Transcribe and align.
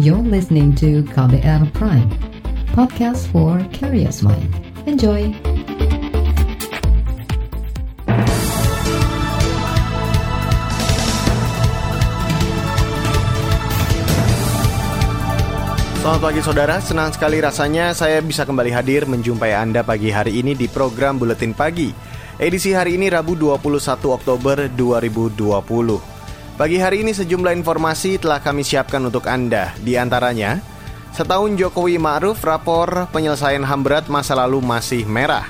You're 0.00 0.24
listening 0.24 0.72
to 0.80 1.04
KBR 1.12 1.76
Prime, 1.76 2.08
podcast 2.72 3.28
for 3.28 3.60
curious 3.68 4.24
mind. 4.24 4.48
Enjoy! 4.88 5.28
Selamat 16.00 16.20
pagi 16.24 16.40
saudara, 16.40 16.80
senang 16.80 17.12
sekali 17.12 17.44
rasanya 17.44 17.92
saya 17.92 18.24
bisa 18.24 18.48
kembali 18.48 18.72
hadir 18.72 19.04
menjumpai 19.04 19.52
Anda 19.52 19.84
pagi 19.84 20.08
hari 20.08 20.40
ini 20.40 20.56
di 20.56 20.64
program 20.72 21.20
Buletin 21.20 21.52
Pagi. 21.52 21.92
Edisi 22.40 22.72
hari 22.72 22.96
ini 22.96 23.12
Rabu 23.12 23.36
21 23.36 24.16
Oktober 24.16 24.64
2020. 24.64 26.09
Pagi 26.60 26.76
hari 26.76 27.00
ini 27.00 27.16
sejumlah 27.16 27.56
informasi 27.56 28.20
telah 28.20 28.36
kami 28.36 28.60
siapkan 28.60 29.00
untuk 29.00 29.24
Anda. 29.24 29.72
Di 29.80 29.96
antaranya, 29.96 30.60
setahun 31.08 31.56
Jokowi 31.56 31.96
Ma'ruf 31.96 32.36
rapor 32.44 33.08
penyelesaian 33.16 33.64
HAM 33.64 33.80
berat 33.80 34.12
masa 34.12 34.36
lalu 34.36 34.60
masih 34.60 35.08
merah. 35.08 35.48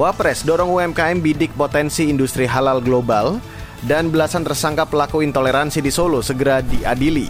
Wapres 0.00 0.40
dorong 0.40 0.72
UMKM 0.72 1.20
bidik 1.20 1.52
potensi 1.52 2.08
industri 2.08 2.48
halal 2.48 2.80
global 2.80 3.44
dan 3.84 4.08
belasan 4.08 4.40
tersangka 4.40 4.88
pelaku 4.88 5.20
intoleransi 5.20 5.84
di 5.84 5.92
Solo 5.92 6.24
segera 6.24 6.64
diadili. 6.64 7.28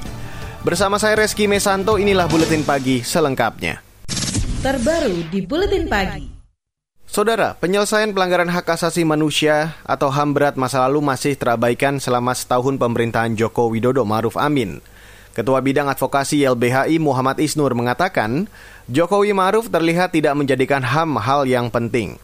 Bersama 0.62 0.94
saya 0.94 1.18
Reski 1.18 1.50
Mesanto, 1.50 1.98
inilah 1.98 2.30
Buletin 2.30 2.62
Pagi 2.62 3.02
selengkapnya. 3.02 3.82
Terbaru 4.62 5.26
di 5.26 5.42
Buletin 5.42 5.90
Pagi. 5.90 6.41
Saudara, 7.12 7.60
penyelesaian 7.60 8.08
pelanggaran 8.16 8.48
hak 8.48 8.72
asasi 8.72 9.04
manusia 9.04 9.76
atau 9.84 10.08
HAM 10.08 10.32
berat 10.32 10.56
masa 10.56 10.80
lalu 10.88 11.04
masih 11.04 11.36
terabaikan 11.36 12.00
selama 12.00 12.32
setahun 12.32 12.80
pemerintahan 12.80 13.36
Joko 13.36 13.68
Widodo 13.68 14.00
Maruf 14.08 14.32
Amin. 14.40 14.80
Ketua 15.36 15.60
Bidang 15.60 15.92
Advokasi 15.92 16.40
YLBHI 16.40 16.96
Muhammad 16.96 17.36
Isnur 17.36 17.76
mengatakan, 17.76 18.48
Jokowi 18.88 19.36
Maruf 19.36 19.68
terlihat 19.68 20.16
tidak 20.16 20.32
menjadikan 20.40 20.80
HAM 20.80 21.20
hal 21.20 21.44
yang 21.44 21.68
penting. 21.68 22.16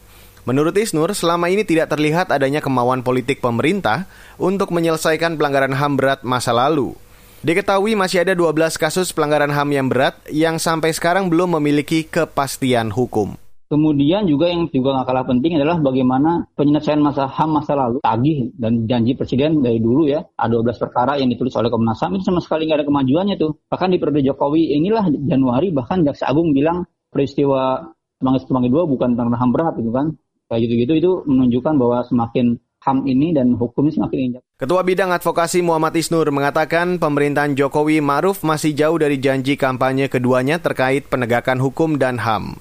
Menurut 0.49 0.73
Isnur, 0.73 1.13
selama 1.13 1.53
ini 1.53 1.61
tidak 1.61 1.93
terlihat 1.93 2.33
adanya 2.33 2.57
kemauan 2.57 3.05
politik 3.05 3.45
pemerintah 3.45 4.09
untuk 4.41 4.73
menyelesaikan 4.73 5.37
pelanggaran 5.37 5.77
HAM 5.77 6.01
berat 6.01 6.25
masa 6.25 6.49
lalu. 6.49 6.97
Diketahui 7.45 7.93
masih 7.93 8.25
ada 8.25 8.33
12 8.33 8.81
kasus 8.81 9.13
pelanggaran 9.13 9.53
HAM 9.53 9.69
yang 9.69 9.85
berat 9.85 10.17
yang 10.33 10.57
sampai 10.57 10.97
sekarang 10.97 11.29
belum 11.29 11.61
memiliki 11.61 12.09
kepastian 12.09 12.89
hukum. 12.89 13.37
Kemudian 13.69 14.25
juga 14.25 14.49
yang 14.49 14.65
juga 14.73 14.97
nggak 14.97 15.07
kalah 15.13 15.25
penting 15.29 15.61
adalah 15.61 15.77
bagaimana 15.77 16.49
penyelesaian 16.57 16.97
masa 17.05 17.29
HAM 17.29 17.53
masa 17.53 17.77
lalu, 17.77 18.01
tagih 18.01 18.49
dan 18.57 18.89
janji 18.89 19.13
presiden 19.13 19.61
dari 19.61 19.77
dulu 19.77 20.09
ya, 20.09 20.25
ada 20.41 20.57
12 20.57 20.81
perkara 20.89 21.21
yang 21.21 21.29
ditulis 21.29 21.53
oleh 21.53 21.69
Komnas 21.69 22.01
HAM 22.01 22.17
itu 22.17 22.25
sama 22.25 22.41
sekali 22.41 22.65
nggak 22.65 22.81
ada 22.81 22.87
kemajuannya 22.89 23.37
tuh. 23.37 23.61
Bahkan 23.69 23.93
di 23.93 24.01
periode 24.01 24.25
Jokowi 24.25 24.73
inilah 24.73 25.05
Januari 25.13 25.69
bahkan 25.69 26.01
Jaksa 26.01 26.33
Agung 26.33 26.49
bilang 26.49 26.89
peristiwa 27.13 27.93
Semanggi 28.17 28.41
Semanggi 28.41 28.73
2 28.73 28.89
bukan 28.89 29.13
tentang 29.13 29.37
HAM 29.37 29.51
berat 29.53 29.77
gitu 29.77 29.93
kan. 29.93 30.17
Kayak 30.49 30.61
gitu-gitu 30.65 30.93
itu 30.97 31.11
menunjukkan 31.29 31.73
bahwa 31.77 32.01
semakin 32.09 32.57
HAM 32.81 33.05
ini 33.05 33.37
dan 33.37 33.53
hukum 33.53 33.85
ini 33.85 33.93
semakin 33.93 34.17
injak. 34.17 34.43
Ketua 34.57 34.81
Bidang 34.81 35.13
Advokasi 35.13 35.61
Muhammad 35.61 35.93
Isnur 35.93 36.25
mengatakan 36.33 36.97
pemerintahan 36.97 37.53
Jokowi 37.53 38.01
Maruf 38.01 38.41
masih 38.41 38.73
jauh 38.73 38.97
dari 38.97 39.21
janji 39.21 39.59
kampanye 39.59 40.09
keduanya 40.09 40.57
terkait 40.57 41.05
penegakan 41.05 41.61
hukum 41.61 42.01
dan 42.01 42.17
HAM. 42.17 42.57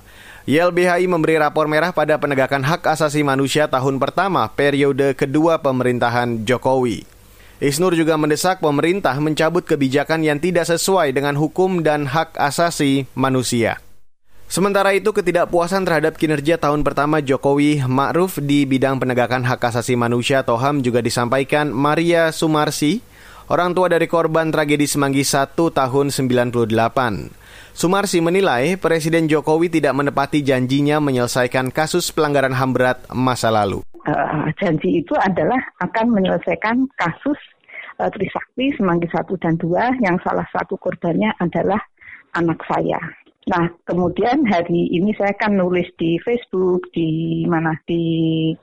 YLBHI 0.48 1.04
memberi 1.12 1.36
rapor 1.36 1.68
merah 1.68 1.92
pada 1.92 2.16
penegakan 2.16 2.64
hak 2.64 2.88
asasi 2.88 3.20
manusia 3.20 3.68
tahun 3.68 4.00
pertama 4.00 4.48
periode 4.48 5.12
kedua 5.12 5.60
pemerintahan 5.60 6.48
Jokowi. 6.48 7.04
Isnur 7.60 7.92
juga 7.92 8.16
mendesak 8.16 8.64
pemerintah 8.64 9.12
mencabut 9.20 9.68
kebijakan 9.68 10.24
yang 10.24 10.40
tidak 10.40 10.64
sesuai 10.64 11.12
dengan 11.12 11.36
hukum 11.36 11.84
dan 11.84 12.08
hak 12.08 12.40
asasi 12.40 13.04
manusia. 13.12 13.76
Sementara 14.48 14.96
itu, 14.96 15.12
ketidakpuasan 15.12 15.84
terhadap 15.84 16.16
kinerja 16.16 16.56
tahun 16.56 16.80
pertama 16.80 17.20
Jokowi 17.20 17.84
Ma'ruf 17.84 18.40
di 18.40 18.64
bidang 18.64 18.96
penegakan 18.96 19.44
hak 19.44 19.60
asasi 19.60 20.00
manusia 20.00 20.40
atau 20.40 20.56
HAM 20.56 20.80
juga 20.80 21.04
disampaikan 21.04 21.68
Maria 21.68 22.32
Sumarsi, 22.32 23.04
orang 23.52 23.76
tua 23.76 23.92
dari 23.92 24.08
korban 24.08 24.48
tragedi 24.48 24.88
Semanggi 24.88 25.28
1 25.28 25.52
tahun 25.52 26.08
98. 26.08 27.37
Sumarsi 27.78 28.18
menilai 28.18 28.74
Presiden 28.74 29.30
Jokowi 29.30 29.70
tidak 29.70 29.94
menepati 29.94 30.42
janjinya 30.42 30.98
menyelesaikan 30.98 31.70
kasus 31.70 32.10
pelanggaran 32.10 32.50
HAM 32.50 32.74
berat 32.74 33.06
masa 33.14 33.54
lalu. 33.54 33.86
Uh, 34.02 34.50
janji 34.58 34.98
itu 34.98 35.14
adalah 35.14 35.62
akan 35.78 36.10
menyelesaikan 36.10 36.90
kasus 36.98 37.38
uh, 38.02 38.10
Trisakti 38.10 38.74
Semanggi 38.74 39.06
1 39.06 39.30
dan 39.38 39.54
2 39.62 40.02
yang 40.02 40.18
salah 40.26 40.42
satu 40.50 40.74
korbannya 40.74 41.30
adalah 41.38 41.78
anak 42.34 42.58
saya. 42.66 42.98
Nah, 43.46 43.70
kemudian 43.86 44.42
hari 44.50 44.90
ini 44.90 45.14
saya 45.14 45.38
kan 45.38 45.54
nulis 45.54 45.86
di 46.02 46.18
Facebook, 46.26 46.82
di 46.90 47.46
mana 47.46 47.78
di 47.86 48.58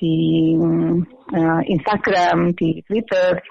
di 0.00 0.16
uh, 1.36 1.60
Instagram, 1.68 2.56
di 2.56 2.80
Twitter 2.88 3.44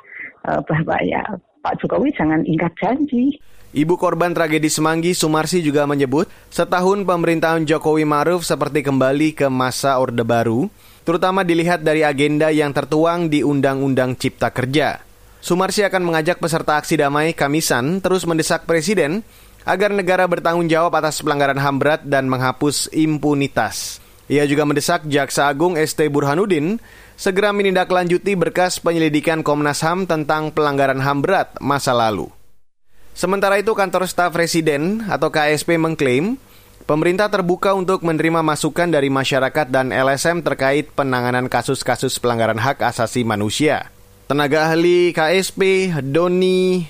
uh, 0.49 0.65
bahwa 0.65 0.97
ya 1.05 1.21
Pak 1.61 1.85
Jokowi 1.85 2.09
jangan 2.17 2.41
ingkar 2.49 2.73
janji. 2.81 3.37
Ibu 3.75 3.99
korban 3.99 4.31
tragedi 4.31 4.71
Semanggi, 4.71 5.11
Sumarsi 5.11 5.59
juga 5.59 5.83
menyebut, 5.83 6.31
setahun 6.47 7.03
pemerintahan 7.03 7.67
Jokowi 7.67 8.07
Maruf 8.07 8.47
seperti 8.47 8.79
kembali 8.79 9.35
ke 9.35 9.51
masa 9.51 9.99
Orde 9.99 10.23
Baru, 10.23 10.71
terutama 11.03 11.43
dilihat 11.43 11.83
dari 11.83 11.99
agenda 12.07 12.47
yang 12.47 12.71
tertuang 12.71 13.27
di 13.27 13.43
Undang-Undang 13.43 14.15
Cipta 14.15 14.55
Kerja. 14.55 15.03
Sumarsi 15.43 15.83
akan 15.83 15.99
mengajak 15.99 16.39
peserta 16.39 16.79
aksi 16.79 16.95
damai 16.95 17.35
Kamisan 17.35 17.99
terus 17.99 18.23
mendesak 18.23 18.63
Presiden 18.63 19.19
agar 19.67 19.91
negara 19.91 20.23
bertanggung 20.23 20.71
jawab 20.71 20.95
atas 20.95 21.19
pelanggaran 21.19 21.59
HAM 21.59 21.75
berat 21.83 22.01
dan 22.07 22.31
menghapus 22.31 22.87
impunitas. 22.95 23.99
Ia 24.31 24.47
juga 24.47 24.63
mendesak 24.63 25.07
Jaksa 25.07 25.47
Agung 25.51 25.75
ST 25.75 25.99
Burhanuddin 26.07 26.79
segera 27.19 27.51
menindaklanjuti 27.51 28.35
berkas 28.35 28.79
penyelidikan 28.79 29.43
Komnas 29.43 29.83
HAM 29.83 30.07
tentang 30.07 30.55
pelanggaran 30.55 31.03
HAM 31.03 31.19
berat 31.19 31.51
masa 31.59 31.91
lalu. 31.91 32.36
Sementara 33.17 33.57
itu 33.57 33.73
kantor 33.73 34.05
staf 34.05 34.29
presiden 34.29 35.01
atau 35.09 35.33
KSP 35.33 35.81
mengklaim 35.81 36.37
pemerintah 36.85 37.25
terbuka 37.33 37.73
untuk 37.73 38.05
menerima 38.05 38.45
masukan 38.45 38.93
dari 38.93 39.09
masyarakat 39.09 39.73
dan 39.73 39.89
LSM 39.89 40.45
terkait 40.45 40.93
penanganan 40.93 41.49
kasus-kasus 41.49 42.21
pelanggaran 42.21 42.61
hak 42.61 42.77
asasi 42.85 43.25
manusia. 43.25 43.89
Tenaga 44.29 44.69
ahli 44.69 45.17
KSP 45.17 45.89
Doni 46.05 46.85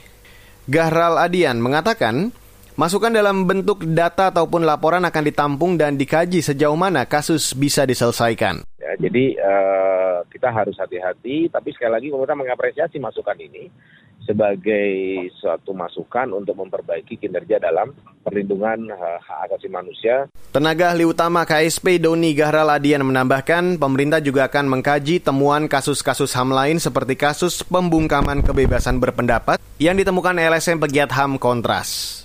Gahral 0.68 1.16
Adian 1.16 1.64
mengatakan, 1.64 2.36
Masukan 2.76 3.10
dalam 3.10 3.48
bentuk 3.48 3.88
data 3.88 4.30
ataupun 4.30 4.68
laporan 4.68 5.02
akan 5.08 5.24
ditampung 5.26 5.80
dan 5.80 5.96
dikaji 5.96 6.46
sejauh 6.46 6.78
mana 6.78 7.10
kasus 7.10 7.56
bisa 7.58 7.88
diselesaikan. 7.88 8.68
Ya, 8.78 8.92
jadi 9.00 9.34
uh, 9.34 10.22
kita 10.30 10.54
harus 10.54 10.78
hati-hati, 10.78 11.50
tapi 11.50 11.74
sekali 11.74 11.98
lagi 11.98 12.08
pemerintah 12.14 12.38
mengapresiasi 12.38 13.02
masukan 13.02 13.34
ini 13.42 13.72
sebagai 14.26 14.90
suatu 15.40 15.72
masukan 15.72 16.34
untuk 16.36 16.60
memperbaiki 16.60 17.16
kinerja 17.16 17.62
dalam 17.64 17.96
perlindungan 18.26 18.92
uh, 18.92 19.20
hak 19.24 19.48
asasi 19.48 19.72
manusia. 19.72 20.28
Tenaga 20.52 20.92
ahli 20.92 21.08
utama 21.08 21.48
KSP 21.48 22.02
Doni 22.02 22.36
Gahral 22.36 22.68
Adian 22.68 23.08
menambahkan, 23.08 23.80
pemerintah 23.80 24.20
juga 24.20 24.52
akan 24.52 24.80
mengkaji 24.80 25.24
temuan 25.24 25.72
kasus-kasus 25.72 26.36
HAM 26.36 26.52
lain 26.52 26.78
seperti 26.82 27.16
kasus 27.16 27.64
pembungkaman 27.64 28.44
kebebasan 28.44 29.00
berpendapat 29.00 29.62
yang 29.80 29.96
ditemukan 29.96 30.36
LSM 30.36 30.84
pegiat 30.84 31.14
HAM 31.14 31.40
Kontras. 31.40 32.24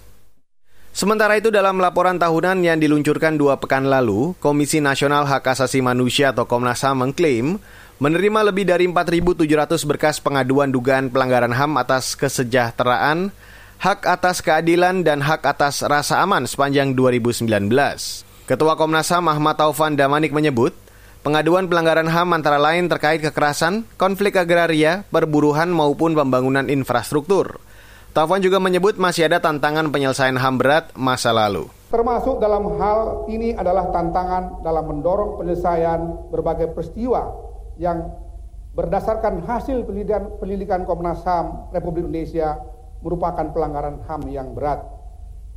Sementara 0.92 1.40
itu 1.40 1.48
dalam 1.48 1.80
laporan 1.80 2.20
tahunan 2.20 2.68
yang 2.68 2.76
diluncurkan 2.76 3.40
dua 3.40 3.56
pekan 3.56 3.88
lalu, 3.88 4.36
Komisi 4.36 4.76
Nasional 4.76 5.24
Hak 5.24 5.48
Asasi 5.48 5.80
Manusia 5.80 6.36
atau 6.36 6.44
Komnas 6.44 6.84
HAM 6.84 7.08
mengklaim 7.08 7.56
menerima 8.02 8.50
lebih 8.50 8.66
dari 8.66 8.90
4.700 8.90 9.46
berkas 9.86 10.18
pengaduan 10.18 10.74
dugaan 10.74 11.06
pelanggaran 11.06 11.54
HAM 11.54 11.78
atas 11.78 12.18
kesejahteraan, 12.18 13.30
hak 13.78 14.02
atas 14.10 14.42
keadilan, 14.42 15.06
dan 15.06 15.22
hak 15.22 15.46
atas 15.46 15.86
rasa 15.86 16.18
aman 16.18 16.42
sepanjang 16.42 16.98
2019. 16.98 17.46
Ketua 18.50 18.74
Komnas 18.74 19.06
HAM 19.06 19.30
Ahmad 19.30 19.54
Taufan 19.54 19.94
Damanik 19.94 20.34
menyebut, 20.34 20.74
pengaduan 21.22 21.70
pelanggaran 21.70 22.10
HAM 22.10 22.34
antara 22.34 22.58
lain 22.58 22.90
terkait 22.90 23.22
kekerasan, 23.22 23.86
konflik 23.94 24.34
agraria, 24.34 25.06
perburuhan 25.14 25.70
maupun 25.70 26.18
pembangunan 26.18 26.66
infrastruktur– 26.66 27.54
Taufan 28.12 28.44
juga 28.44 28.60
menyebut 28.60 29.00
masih 29.00 29.24
ada 29.24 29.40
tantangan 29.40 29.88
penyelesaian 29.88 30.36
HAM 30.36 30.60
berat 30.60 30.92
masa 30.92 31.32
lalu. 31.32 31.72
Termasuk 31.88 32.44
dalam 32.44 32.76
hal 32.76 33.24
ini 33.32 33.56
adalah 33.56 33.88
tantangan 33.88 34.60
dalam 34.60 34.84
mendorong 34.84 35.40
penyelesaian 35.40 36.28
berbagai 36.28 36.76
peristiwa 36.76 37.51
yang 37.82 38.14
berdasarkan 38.78 39.42
hasil 39.42 39.82
penelitian, 39.82 40.38
penelitian 40.38 40.86
Komnas 40.86 41.26
HAM 41.26 41.74
Republik 41.74 42.06
Indonesia 42.06 42.62
merupakan 43.02 43.50
pelanggaran 43.50 44.06
HAM 44.06 44.30
yang 44.30 44.54
berat. 44.54 44.86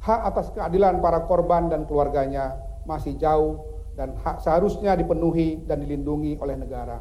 Hak 0.02 0.22
atas 0.34 0.50
keadilan 0.58 1.00
para 1.00 1.24
korban 1.30 1.70
dan 1.70 1.86
keluarganya 1.86 2.58
masih 2.90 3.14
jauh 3.22 3.62
dan 3.94 4.18
hak 4.18 4.42
seharusnya 4.42 4.98
dipenuhi 4.98 5.62
dan 5.66 5.82
dilindungi 5.82 6.42
oleh 6.42 6.58
negara. 6.58 7.00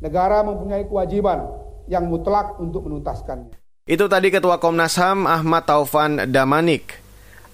Negara 0.00 0.44
mempunyai 0.44 0.84
kewajiban 0.88 1.46
yang 1.88 2.10
mutlak 2.10 2.58
untuk 2.60 2.84
menuntaskannya. 2.84 3.56
Itu 3.86 4.10
tadi 4.10 4.34
Ketua 4.34 4.58
Komnas 4.58 4.98
HAM 4.98 5.24
Ahmad 5.24 5.64
Taufan 5.64 6.26
Damanik. 6.28 7.05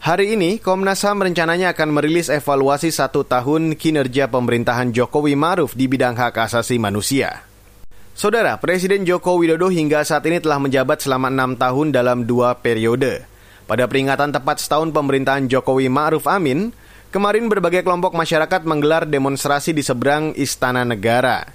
Hari 0.03 0.35
ini, 0.35 0.59
Komnas 0.59 1.07
HAM 1.07 1.23
rencananya 1.23 1.79
akan 1.79 1.95
merilis 1.95 2.27
evaluasi 2.27 2.91
satu 2.91 3.23
tahun 3.23 3.79
kinerja 3.79 4.27
pemerintahan 4.27 4.91
Jokowi 4.91 5.39
Maruf 5.39 5.79
di 5.79 5.87
bidang 5.87 6.19
hak 6.19 6.43
asasi 6.43 6.75
manusia. 6.75 7.47
Saudara, 8.11 8.59
Presiden 8.59 9.07
Joko 9.07 9.39
Widodo 9.39 9.71
hingga 9.71 10.03
saat 10.03 10.27
ini 10.27 10.43
telah 10.43 10.59
menjabat 10.59 11.07
selama 11.07 11.31
enam 11.31 11.55
tahun 11.55 11.95
dalam 11.95 12.27
dua 12.27 12.59
periode. 12.59 13.23
Pada 13.71 13.87
peringatan 13.87 14.35
tepat 14.35 14.59
setahun 14.59 14.91
pemerintahan 14.91 15.47
Jokowi 15.47 15.87
Ma'ruf 15.87 16.27
Amin, 16.27 16.75
kemarin 17.15 17.47
berbagai 17.47 17.87
kelompok 17.87 18.19
masyarakat 18.19 18.67
menggelar 18.67 19.07
demonstrasi 19.07 19.71
di 19.71 19.87
seberang 19.87 20.35
Istana 20.35 20.83
Negara. 20.83 21.47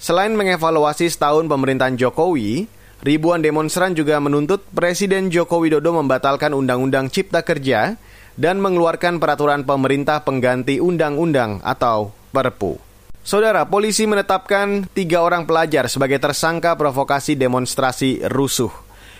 Selain 0.00 0.32
mengevaluasi 0.32 1.04
setahun 1.12 1.44
pemerintahan 1.52 2.00
Jokowi, 2.00 2.64
Ribuan 3.04 3.44
demonstran 3.44 3.92
juga 3.92 4.16
menuntut 4.16 4.64
Presiden 4.72 5.28
Joko 5.28 5.60
Widodo 5.60 5.92
membatalkan 5.92 6.56
Undang-Undang 6.56 7.12
Cipta 7.12 7.44
Kerja 7.44 8.00
dan 8.40 8.64
mengeluarkan 8.64 9.20
peraturan 9.20 9.68
pemerintah 9.68 10.24
pengganti 10.24 10.80
undang-undang 10.80 11.60
atau 11.60 12.16
Perpu. 12.32 12.80
Saudara, 13.20 13.68
polisi 13.68 14.08
menetapkan 14.08 14.88
tiga 14.96 15.20
orang 15.20 15.44
pelajar 15.44 15.84
sebagai 15.92 16.16
tersangka 16.16 16.72
provokasi 16.80 17.36
demonstrasi 17.36 18.24
rusuh. 18.32 18.72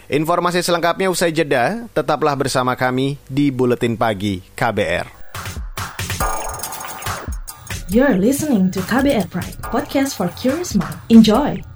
Informasi 0.09 0.65
selengkapnya 0.65 1.13
usai 1.13 1.37
jeda, 1.37 1.85
tetaplah 1.93 2.33
bersama 2.41 2.73
kami 2.81 3.21
di 3.29 3.53
Buletin 3.53 4.01
Pagi 4.01 4.41
KBR. 4.57 5.13
You're 7.93 8.17
listening 8.17 8.73
to 8.73 8.81
KBR 8.89 9.29
Pride, 9.29 9.61
podcast 9.61 10.17
for 10.17 10.33
curious 10.41 10.73
mind. 10.73 10.97
Enjoy! 11.13 11.74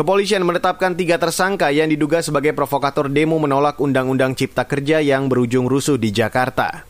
Kepolisian 0.00 0.48
menetapkan 0.48 0.96
tiga 0.96 1.20
tersangka 1.20 1.68
yang 1.68 1.92
diduga 1.92 2.24
sebagai 2.24 2.56
provokator 2.56 3.12
demo 3.12 3.36
menolak 3.36 3.76
Undang-Undang 3.76 4.32
Cipta 4.32 4.64
Kerja 4.64 5.04
yang 5.04 5.28
berujung 5.28 5.68
rusuh 5.68 6.00
di 6.00 6.08
Jakarta. 6.08 6.88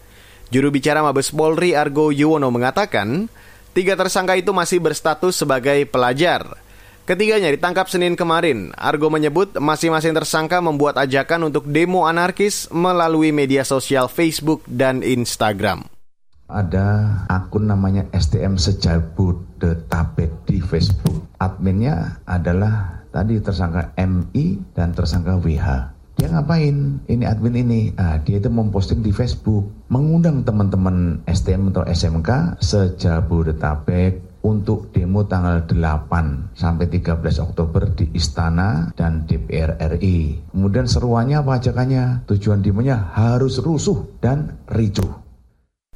Juru 0.54 0.70
bicara 0.70 1.02
Mabes 1.02 1.34
Polri 1.34 1.74
Argo 1.74 2.14
Yuwono 2.14 2.54
mengatakan, 2.54 3.26
tiga 3.74 3.98
tersangka 3.98 4.38
itu 4.38 4.54
masih 4.54 4.78
berstatus 4.78 5.42
sebagai 5.42 5.90
pelajar. 5.90 6.54
Ketiganya 7.02 7.50
ditangkap 7.50 7.90
Senin 7.90 8.14
kemarin. 8.14 8.70
Argo 8.78 9.10
menyebut 9.10 9.58
masing-masing 9.58 10.14
tersangka 10.14 10.62
membuat 10.62 10.94
ajakan 11.02 11.50
untuk 11.50 11.66
demo 11.66 12.06
anarkis 12.06 12.70
melalui 12.70 13.34
media 13.34 13.66
sosial 13.66 14.06
Facebook 14.06 14.62
dan 14.70 15.02
Instagram 15.02 15.82
ada 16.50 17.22
akun 17.30 17.70
namanya 17.70 18.10
STM 18.10 18.58
Sejabodetabek 18.58 20.50
di 20.50 20.58
Facebook. 20.58 21.30
Adminnya 21.38 22.18
adalah 22.26 22.99
tadi 23.10 23.38
tersangka 23.42 23.92
MI 23.98 24.74
dan 24.74 24.94
tersangka 24.94 25.38
WH. 25.38 25.68
Dia 26.20 26.28
ngapain? 26.36 27.00
Ini 27.08 27.24
admin 27.24 27.56
ini. 27.64 27.80
Ah, 27.96 28.20
dia 28.20 28.36
itu 28.36 28.52
memposting 28.52 29.00
di 29.00 29.08
Facebook, 29.08 29.88
mengundang 29.88 30.44
teman-teman 30.44 31.24
STM 31.24 31.72
atau 31.72 31.86
SMK 31.88 32.60
sejabodetabek 32.60 34.44
untuk 34.44 34.92
demo 34.92 35.24
tanggal 35.24 35.64
8 35.64 36.56
sampai 36.56 36.86
13 36.88 37.40
Oktober 37.44 37.92
di 37.92 38.08
Istana 38.12 38.92
dan 38.96 39.24
DPR 39.24 39.80
RI. 39.96 40.48
Kemudian 40.52 40.88
seruannya 40.88 41.40
apa 41.40 41.60
ajakannya? 41.60 42.28
Tujuan 42.28 42.64
demonya 42.64 43.12
harus 43.16 43.60
rusuh 43.60 44.20
dan 44.20 44.60
ricuh. 44.68 45.29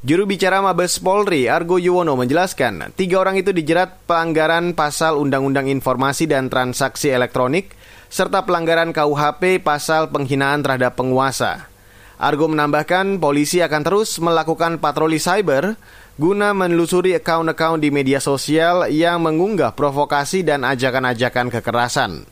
Juru 0.04 0.28
bicara 0.28 0.60
Mabes 0.60 1.00
Polri, 1.00 1.48
Argo 1.48 1.80
Yuwono 1.80 2.12
menjelaskan, 2.12 2.92
tiga 2.92 3.24
orang 3.24 3.40
itu 3.40 3.56
dijerat 3.56 4.04
pelanggaran 4.04 4.76
pasal 4.76 5.16
Undang-Undang 5.16 5.72
Informasi 5.72 6.28
dan 6.28 6.52
Transaksi 6.52 7.08
Elektronik, 7.08 7.72
serta 8.12 8.44
pelanggaran 8.44 8.92
KUHP 8.92 9.64
pasal 9.64 10.12
penghinaan 10.12 10.60
terhadap 10.60 11.00
penguasa. 11.00 11.72
Argo 12.20 12.52
menambahkan, 12.52 13.16
polisi 13.16 13.64
akan 13.64 13.80
terus 13.80 14.20
melakukan 14.20 14.76
patroli 14.76 15.16
cyber 15.16 15.72
guna 16.20 16.52
menelusuri 16.52 17.16
akun-akun 17.16 17.80
di 17.80 17.88
media 17.88 18.20
sosial 18.20 18.92
yang 18.92 19.24
mengunggah 19.24 19.72
provokasi 19.72 20.44
dan 20.44 20.68
ajakan-ajakan 20.68 21.48
kekerasan. 21.48 22.28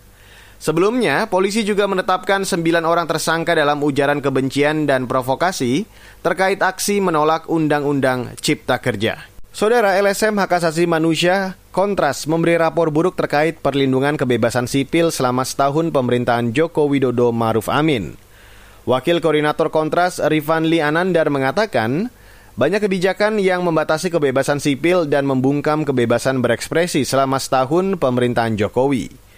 Sebelumnya, 0.63 1.27
polisi 1.27 1.67
juga 1.67 1.91
menetapkan 1.91 2.47
sembilan 2.47 2.87
orang 2.87 3.11
tersangka 3.11 3.51
dalam 3.51 3.83
ujaran 3.83 4.23
kebencian 4.23 4.87
dan 4.87 5.11
provokasi 5.11 5.83
terkait 6.23 6.63
aksi 6.63 7.03
menolak 7.03 7.51
Undang-Undang 7.51 8.39
Cipta 8.39 8.79
Kerja. 8.79 9.27
Saudara 9.51 9.99
LSM 9.99 10.39
Hak 10.39 10.63
Asasi 10.63 10.87
Manusia 10.87 11.59
Kontras 11.75 12.31
memberi 12.31 12.55
rapor 12.55 12.95
buruk 12.95 13.19
terkait 13.19 13.59
perlindungan 13.59 14.15
kebebasan 14.15 14.71
sipil 14.71 15.11
selama 15.11 15.43
setahun 15.43 15.91
pemerintahan 15.91 16.55
Joko 16.55 16.87
Widodo 16.87 17.35
Maruf 17.35 17.67
Amin. 17.67 18.15
Wakil 18.87 19.19
Koordinator 19.19 19.67
Kontras 19.67 20.23
Rifan 20.23 20.71
Li 20.71 20.79
Anandar 20.79 21.27
mengatakan, 21.27 22.07
banyak 22.55 22.87
kebijakan 22.87 23.43
yang 23.43 23.67
membatasi 23.67 24.15
kebebasan 24.15 24.63
sipil 24.63 25.11
dan 25.11 25.27
membungkam 25.27 25.83
kebebasan 25.83 26.39
berekspresi 26.39 27.03
selama 27.03 27.43
setahun 27.43 27.99
pemerintahan 27.99 28.55
Jokowi. 28.55 29.32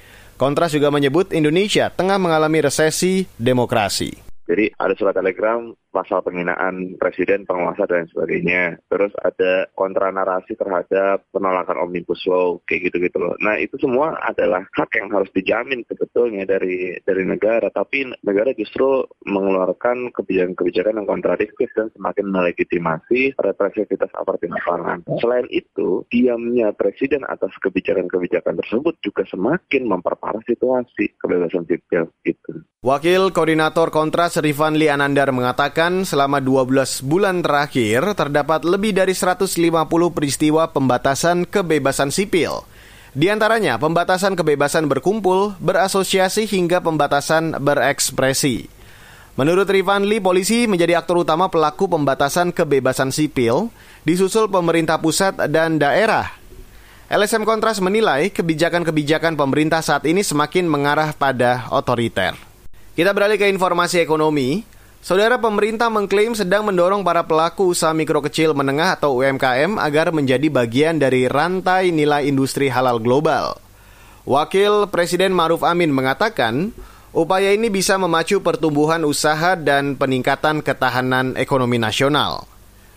Kontras 0.45 0.77
juga 0.77 0.93
menyebut 0.93 1.33
Indonesia 1.33 1.89
tengah 1.89 2.21
mengalami 2.21 2.69
resesi 2.69 3.25
demokrasi. 3.41 4.13
Jadi 4.45 4.77
ada 4.77 4.93
surat 4.93 5.17
telegram 5.17 5.73
pasal 5.95 6.27
penghinaan 6.27 6.99
presiden, 6.99 7.47
penguasa 7.47 7.87
dan 7.87 8.11
sebagainya. 8.11 8.83
Terus 8.91 9.15
ada 9.23 9.71
kontra 9.79 10.11
narasi 10.11 10.59
terhadap 10.59 11.23
penolakan 11.31 11.87
omnibus 11.87 12.27
law 12.27 12.59
kayak 12.67 12.91
gitu-gitu 12.91 13.23
loh. 13.23 13.39
Nah 13.39 13.55
itu 13.63 13.79
semua 13.79 14.19
adalah 14.27 14.67
hak 14.75 14.91
yang 14.99 15.15
harus 15.15 15.31
dijamin 15.31 15.87
sebetulnya 15.87 16.43
dari 16.43 16.99
dari 17.07 17.23
negara. 17.23 17.71
Tapi 17.71 18.11
negara 18.27 18.51
justru 18.59 19.07
mengeluarkan 19.23 20.11
kebijakan-kebijakan 20.11 20.99
yang 20.99 21.07
kontradiktif 21.07 21.71
dan 21.79 21.95
semakin 21.95 22.27
melegitimasi 22.35 23.39
represivitas 23.39 24.11
aparat 24.19 24.43
di 24.43 24.51
lapangan. 24.51 25.07
Selain 25.23 25.47
itu, 25.55 26.03
diamnya 26.11 26.75
presiden 26.75 27.23
atas 27.29 27.55
kebijakan-kebijakan 27.63 28.59
tersebut 28.65 28.99
juga 29.05 29.23
semakin 29.29 29.87
memperparah 29.87 30.43
situasi 30.49 31.15
kebebasan 31.21 31.69
sipil 31.69 32.09
gitu. 32.25 32.65
Wakil 32.85 33.33
Koordinator 33.33 33.89
Kontras 33.89 34.37
Rifan 34.41 34.77
Lianandar 34.77 35.33
mengatakan 35.33 35.84
mengatakan 35.85 36.09
selama 36.09 36.41
12 36.41 37.05
bulan 37.05 37.45
terakhir 37.45 38.17
terdapat 38.17 38.65
lebih 38.65 38.97
dari 38.97 39.13
150 39.13 39.53
peristiwa 40.17 40.73
pembatasan 40.73 41.45
kebebasan 41.45 42.09
sipil. 42.09 42.65
Di 43.13 43.29
antaranya 43.29 43.77
pembatasan 43.77 44.35
kebebasan 44.35 44.89
berkumpul, 44.89 45.55
berasosiasi 45.61 46.49
hingga 46.49 46.81
pembatasan 46.81 47.61
berekspresi. 47.61 48.67
Menurut 49.37 49.69
Rivanli, 49.69 50.25
polisi 50.25 50.65
menjadi 50.65 50.99
aktor 50.99 51.23
utama 51.23 51.53
pelaku 51.53 51.91
pembatasan 51.91 52.55
kebebasan 52.55 53.13
sipil, 53.13 53.69
disusul 54.09 54.49
pemerintah 54.49 54.99
pusat 54.99 55.37
dan 55.53 55.77
daerah. 55.77 56.33
LSM 57.13 57.45
Kontras 57.45 57.79
menilai 57.85 58.33
kebijakan-kebijakan 58.33 59.37
pemerintah 59.37 59.85
saat 59.85 60.09
ini 60.09 60.25
semakin 60.25 60.65
mengarah 60.65 61.13
pada 61.13 61.69
otoriter. 61.71 62.35
Kita 62.95 63.11
beralih 63.11 63.37
ke 63.37 63.51
informasi 63.51 64.01
ekonomi. 64.01 64.74
Saudara 65.05 65.37
pemerintah 65.37 65.93
mengklaim 65.93 66.33
sedang 66.33 66.65
mendorong 66.65 67.05
para 67.05 67.21
pelaku 67.21 67.77
usaha 67.77 67.93
mikro 67.93 68.25
kecil 68.25 68.57
menengah 68.57 68.97
atau 68.97 69.21
UMKM 69.21 69.77
agar 69.77 70.09
menjadi 70.17 70.49
bagian 70.49 70.97
dari 70.97 71.29
rantai 71.29 71.93
nilai 71.93 72.25
industri 72.25 72.73
halal 72.73 72.97
global. 72.97 73.61
Wakil 74.25 74.89
Presiden 74.89 75.37
Maruf 75.37 75.61
Amin 75.61 75.93
mengatakan, 75.93 76.73
upaya 77.13 77.53
ini 77.53 77.69
bisa 77.69 78.01
memacu 78.01 78.41
pertumbuhan 78.41 79.05
usaha 79.05 79.53
dan 79.61 79.93
peningkatan 80.01 80.65
ketahanan 80.65 81.37
ekonomi 81.37 81.77
nasional. 81.77 82.49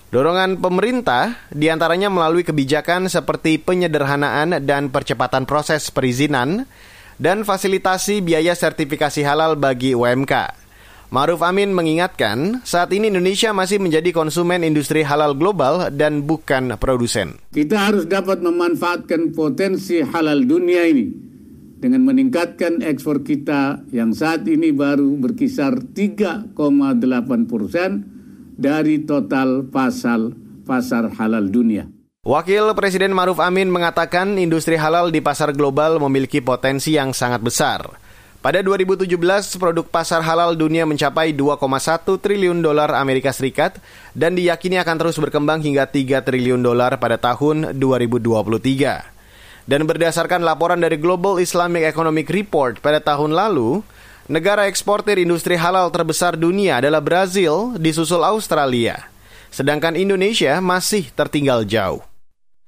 Dorongan 0.08 0.64
pemerintah 0.64 1.36
di 1.52 1.68
antaranya 1.68 2.08
melalui 2.08 2.48
kebijakan 2.48 3.12
seperti 3.12 3.60
penyederhanaan 3.60 4.64
dan 4.64 4.96
percepatan 4.96 5.44
proses 5.44 5.92
perizinan 5.92 6.72
dan 7.20 7.44
fasilitasi 7.44 8.24
biaya 8.24 8.56
sertifikasi 8.56 9.28
halal 9.28 9.60
bagi 9.60 9.92
UMK. 9.92 10.67
Maruf 11.08 11.40
Amin 11.40 11.72
mengingatkan, 11.72 12.60
saat 12.68 12.92
ini 12.92 13.08
Indonesia 13.08 13.56
masih 13.56 13.80
menjadi 13.80 14.12
konsumen 14.12 14.60
industri 14.60 15.08
halal 15.08 15.40
global 15.40 15.88
dan 15.88 16.28
bukan 16.28 16.76
produsen. 16.76 17.40
Kita 17.56 17.88
harus 17.88 18.12
dapat 18.12 18.44
memanfaatkan 18.44 19.32
potensi 19.32 20.04
halal 20.04 20.44
dunia 20.44 20.84
ini 20.84 21.08
dengan 21.80 22.04
meningkatkan 22.04 22.84
ekspor 22.84 23.24
kita 23.24 23.88
yang 23.96 24.12
saat 24.12 24.44
ini 24.52 24.76
baru 24.76 25.16
berkisar 25.16 25.80
3,8 25.96 26.52
persen 27.48 27.92
dari 28.60 29.08
total 29.08 29.64
pasal 29.72 30.36
pasar 30.68 31.08
halal 31.16 31.48
dunia. 31.48 31.88
Wakil 32.28 32.76
Presiden 32.76 33.16
Maruf 33.16 33.40
Amin 33.40 33.72
mengatakan 33.72 34.36
industri 34.36 34.76
halal 34.76 35.16
di 35.16 35.24
pasar 35.24 35.56
global 35.56 36.04
memiliki 36.04 36.44
potensi 36.44 37.00
yang 37.00 37.16
sangat 37.16 37.40
besar. 37.40 38.07
Pada 38.38 38.62
2017, 38.62 39.10
produk 39.58 39.82
pasar 39.90 40.22
halal 40.22 40.54
dunia 40.54 40.86
mencapai 40.86 41.34
2,1 41.34 41.58
triliun 42.22 42.62
dolar 42.62 42.94
Amerika 42.94 43.34
Serikat 43.34 43.82
dan 44.14 44.38
diyakini 44.38 44.78
akan 44.78 44.96
terus 45.02 45.18
berkembang 45.18 45.58
hingga 45.66 45.90
3 45.90 46.22
triliun 46.22 46.62
dolar 46.62 47.02
pada 47.02 47.18
tahun 47.18 47.74
2023. 47.76 49.68
Dan 49.68 49.84
berdasarkan 49.84 50.46
laporan 50.46 50.80
dari 50.80 50.96
Global 51.02 51.44
Islamic 51.44 51.90
Economic 51.92 52.32
Report 52.32 52.80
pada 52.80 53.04
tahun 53.04 53.36
lalu, 53.36 53.84
negara 54.32 54.70
eksportir 54.72 55.20
industri 55.20 55.60
halal 55.60 55.92
terbesar 55.92 56.40
dunia 56.40 56.80
adalah 56.80 57.04
Brazil, 57.04 57.76
disusul 57.76 58.22
Australia. 58.24 59.12
Sedangkan 59.52 60.00
Indonesia 60.00 60.62
masih 60.64 61.12
tertinggal 61.12 61.68
jauh. 61.68 62.07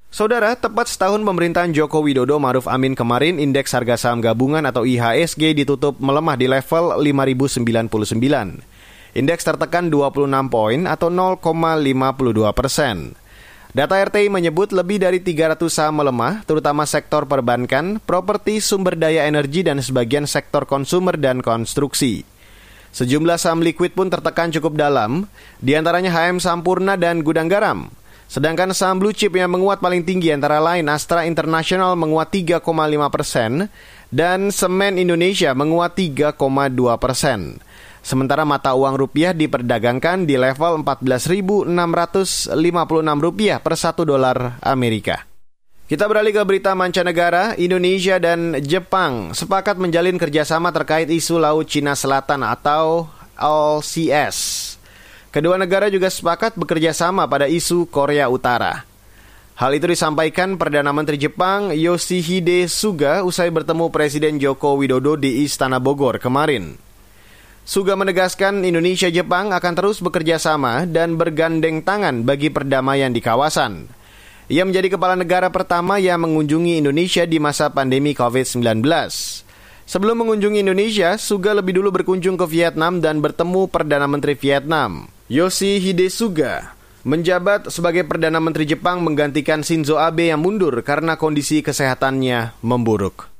Saudara, 0.09 0.57
tepat 0.57 0.89
setahun 0.89 1.21
pemerintahan 1.21 1.69
Joko 1.69 2.01
Widodo 2.01 2.41
Maruf 2.41 2.65
Amin 2.65 2.97
kemarin, 2.97 3.37
indeks 3.37 3.77
harga 3.77 3.93
saham 3.93 4.25
gabungan 4.25 4.65
atau 4.65 4.81
IHSG 4.81 5.53
ditutup 5.53 6.01
melemah 6.01 6.33
di 6.33 6.49
level 6.49 6.97
5099. 6.97 8.17
Indeks 9.13 9.43
tertekan 9.45 9.93
26 9.93 10.49
poin 10.49 10.89
atau 10.89 11.13
0,52 11.13 12.57
persen. 12.57 13.13
Data 13.69 14.01
RTI 14.01 14.33
menyebut 14.33 14.73
lebih 14.73 14.97
dari 14.97 15.21
300 15.21 15.61
saham 15.69 16.01
melemah, 16.01 16.41
terutama 16.41 16.89
sektor 16.89 17.29
perbankan, 17.29 18.01
properti, 18.01 18.65
sumber 18.65 18.97
daya 18.97 19.29
energi, 19.29 19.61
dan 19.61 19.77
sebagian 19.77 20.25
sektor 20.25 20.65
konsumer 20.65 21.21
dan 21.21 21.45
konstruksi. 21.45 22.25
Sejumlah 22.89 23.37
saham 23.37 23.61
liquid 23.61 23.93
pun 23.93 24.09
tertekan 24.09 24.49
cukup 24.49 24.73
dalam, 24.73 25.29
di 25.61 25.77
antaranya 25.77 26.09
HM 26.09 26.41
Sampurna 26.41 26.97
dan 26.97 27.21
Gudang 27.21 27.45
Garam. 27.45 27.98
Sedangkan 28.29 28.69
saham 28.77 29.01
blue 29.01 29.09
chip 29.09 29.33
yang 29.33 29.49
menguat 29.49 29.81
paling 29.81 30.05
tinggi 30.05 30.29
antara 30.29 30.61
lain 30.61 30.85
Astra 30.85 31.25
International 31.25 31.97
menguat 31.97 32.29
3,5 32.29 32.61
persen 33.09 33.65
dan 34.13 34.53
Semen 34.53 35.01
Indonesia 35.01 35.49
menguat 35.57 35.97
3,2 35.97 36.37
persen. 37.01 37.57
Sementara 38.05 38.45
mata 38.45 38.77
uang 38.77 39.01
rupiah 39.01 39.33
diperdagangkan 39.33 40.29
di 40.29 40.37
level 40.37 40.85
14.656 40.85 42.53
rupiah 43.17 43.57
per 43.57 43.73
satu 43.73 44.05
dolar 44.05 44.61
Amerika. 44.61 45.25
Kita 45.89 46.05
beralih 46.05 46.29
ke 46.29 46.45
berita 46.45 46.77
mancanegara, 46.77 47.57
Indonesia 47.57 48.21
dan 48.21 48.61
Jepang 48.61 49.33
sepakat 49.33 49.81
menjalin 49.81 50.21
kerjasama 50.21 50.69
terkait 50.69 51.09
isu 51.09 51.41
Laut 51.41 51.65
Cina 51.65 51.97
Selatan 51.97 52.45
atau 52.45 53.09
LCS. 53.41 54.78
Kedua 55.29 55.61
negara 55.61 55.93
juga 55.93 56.09
sepakat 56.09 56.57
bekerja 56.57 56.89
sama 56.89 57.29
pada 57.29 57.45
isu 57.45 57.85
Korea 57.85 58.25
Utara. 58.33 58.81
Hal 59.53 59.77
itu 59.77 59.85
disampaikan 59.85 60.57
Perdana 60.57 60.89
Menteri 60.89 61.21
Jepang 61.21 61.69
Yoshihide 61.69 62.65
Suga 62.65 63.21
usai 63.21 63.53
bertemu 63.53 63.93
Presiden 63.93 64.41
Joko 64.41 64.73
Widodo 64.73 65.13
di 65.21 65.45
Istana 65.45 65.77
Bogor 65.77 66.17
kemarin. 66.17 66.81
Suga 67.61 67.93
menegaskan 67.93 68.65
Indonesia-Jepang 68.65 69.53
akan 69.53 69.73
terus 69.77 70.01
bekerja 70.01 70.41
sama 70.41 70.89
dan 70.89 71.13
bergandeng 71.13 71.85
tangan 71.85 72.25
bagi 72.25 72.49
perdamaian 72.49 73.13
di 73.13 73.21
kawasan. 73.21 73.85
Ia 74.49 74.65
menjadi 74.65 74.97
kepala 74.97 75.13
negara 75.13 75.53
pertama 75.53 76.01
yang 76.01 76.25
mengunjungi 76.25 76.81
Indonesia 76.81 77.21
di 77.29 77.37
masa 77.37 77.69
pandemi 77.69 78.17
COVID-19. 78.17 78.81
Sebelum 79.89 80.21
mengunjungi 80.21 80.61
Indonesia, 80.61 81.17
Suga 81.17 81.49
lebih 81.57 81.81
dulu 81.81 81.89
berkunjung 81.89 82.37
ke 82.37 82.45
Vietnam 82.45 83.01
dan 83.01 83.25
bertemu 83.25 83.65
Perdana 83.73 84.05
Menteri 84.05 84.37
Vietnam. 84.37 85.09
Yoshihide 85.33 86.13
Suga 86.13 86.77
menjabat 87.01 87.73
sebagai 87.73 88.05
Perdana 88.05 88.37
Menteri 88.37 88.69
Jepang 88.69 89.01
menggantikan 89.01 89.65
Shinzo 89.65 89.97
Abe 89.97 90.29
yang 90.29 90.45
mundur 90.45 90.77
karena 90.85 91.17
kondisi 91.17 91.65
kesehatannya 91.65 92.53
memburuk. 92.61 93.33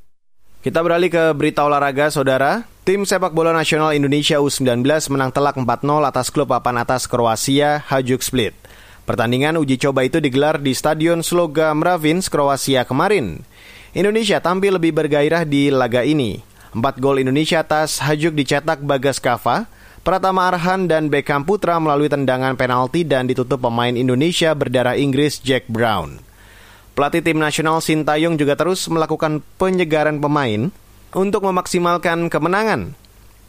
Kita 0.66 0.82
beralih 0.82 1.14
ke 1.14 1.24
berita 1.38 1.70
olahraga, 1.70 2.10
saudara. 2.10 2.66
Tim 2.82 3.06
sepak 3.06 3.30
bola 3.30 3.54
nasional 3.54 3.94
Indonesia 3.94 4.42
U19 4.42 4.82
menang 5.14 5.30
telak 5.30 5.54
4-0 5.54 6.02
atas 6.02 6.34
klub 6.34 6.50
papan 6.50 6.82
atas 6.82 7.06
Kroasia, 7.06 7.86
Hajduk 7.86 8.26
Split. 8.26 8.58
Pertandingan 9.06 9.62
uji 9.62 9.78
coba 9.78 10.02
itu 10.02 10.18
digelar 10.18 10.58
di 10.58 10.74
Stadion 10.74 11.22
Sloga 11.22 11.78
Mravins, 11.78 12.26
Kroasia 12.26 12.90
kemarin. 12.90 13.46
Indonesia 13.90 14.38
tampil 14.38 14.78
lebih 14.78 14.94
bergairah 14.94 15.42
di 15.50 15.74
laga 15.74 16.06
ini. 16.06 16.38
Empat 16.70 17.02
gol 17.02 17.26
Indonesia 17.26 17.66
atas 17.66 17.98
Hajduk 17.98 18.38
dicetak 18.38 18.86
Bagas 18.86 19.18
Kava, 19.18 19.66
Pratama 20.06 20.46
Arhan 20.54 20.86
dan 20.86 21.10
Beckham 21.10 21.42
Putra 21.42 21.82
melalui 21.82 22.06
tendangan 22.06 22.54
penalti 22.54 23.02
dan 23.02 23.26
ditutup 23.26 23.58
pemain 23.58 23.90
Indonesia 23.90 24.54
berdarah 24.54 24.94
Inggris 24.94 25.42
Jack 25.42 25.66
Brown. 25.66 26.22
Pelatih 26.94 27.26
tim 27.26 27.42
nasional 27.42 27.82
Sintayong 27.82 28.38
juga 28.38 28.54
terus 28.54 28.86
melakukan 28.86 29.42
penyegaran 29.58 30.22
pemain 30.22 30.70
untuk 31.18 31.50
memaksimalkan 31.50 32.30
kemenangan. 32.30 32.94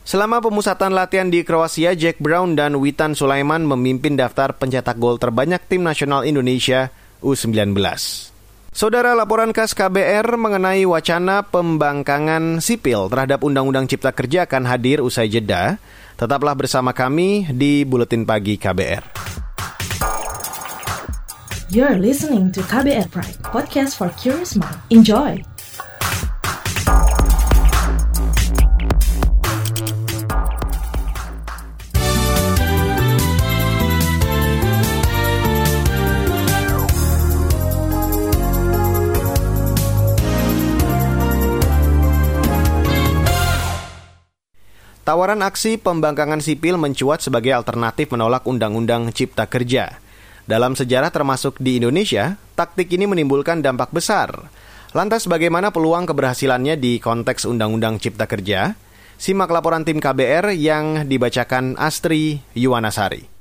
Selama 0.09 0.40
pemusatan 0.40 0.97
latihan 0.97 1.28
di 1.28 1.44
Kroasia, 1.44 1.92
Jack 1.92 2.16
Brown 2.16 2.56
dan 2.56 2.80
Witan 2.80 3.12
Sulaiman 3.12 3.68
memimpin 3.68 4.16
daftar 4.16 4.56
pencetak 4.56 4.97
gol 4.97 5.20
terbanyak 5.20 5.61
tim 5.68 5.85
nasional 5.85 6.25
Indonesia 6.25 6.88
U19. 7.20 7.76
Saudara 8.71 9.19
laporan 9.19 9.50
khas 9.50 9.75
KBR 9.75 10.39
mengenai 10.39 10.87
wacana 10.87 11.43
pembangkangan 11.43 12.62
sipil 12.62 13.11
terhadap 13.11 13.43
Undang-Undang 13.43 13.91
Cipta 13.91 14.15
Kerja 14.15 14.47
akan 14.47 14.62
hadir 14.62 15.03
usai 15.03 15.27
jeda. 15.27 15.83
Tetaplah 16.15 16.55
bersama 16.55 16.95
kami 16.95 17.50
di 17.50 17.83
Buletin 17.83 18.23
Pagi 18.23 18.55
KBR. 18.55 19.03
You're 21.75 21.99
listening 21.99 22.55
to 22.55 22.62
KBR 22.62 23.11
Pride, 23.11 23.43
podcast 23.43 23.99
for 23.99 24.07
curious 24.15 24.55
mind. 24.55 24.79
Enjoy! 24.95 25.43
Tawaran 45.11 45.43
aksi 45.43 45.75
pembangkangan 45.75 46.38
sipil 46.38 46.79
mencuat 46.79 47.19
sebagai 47.19 47.50
alternatif 47.50 48.14
menolak 48.14 48.47
Undang-Undang 48.47 49.11
Cipta 49.11 49.43
Kerja. 49.50 49.99
Dalam 50.47 50.79
sejarah 50.79 51.11
termasuk 51.11 51.59
di 51.59 51.83
Indonesia, 51.83 52.38
taktik 52.55 52.87
ini 52.95 53.11
menimbulkan 53.11 53.59
dampak 53.59 53.90
besar. 53.90 54.31
Lantas 54.95 55.26
bagaimana 55.26 55.75
peluang 55.75 56.07
keberhasilannya 56.07 56.79
di 56.79 57.02
konteks 57.02 57.43
Undang-Undang 57.43 57.99
Cipta 57.99 58.31
Kerja? 58.31 58.79
Simak 59.19 59.50
laporan 59.50 59.83
tim 59.83 59.99
KBR 59.99 60.55
yang 60.55 61.02
dibacakan 61.11 61.75
Astri 61.75 62.47
Yuwanasari 62.55 63.39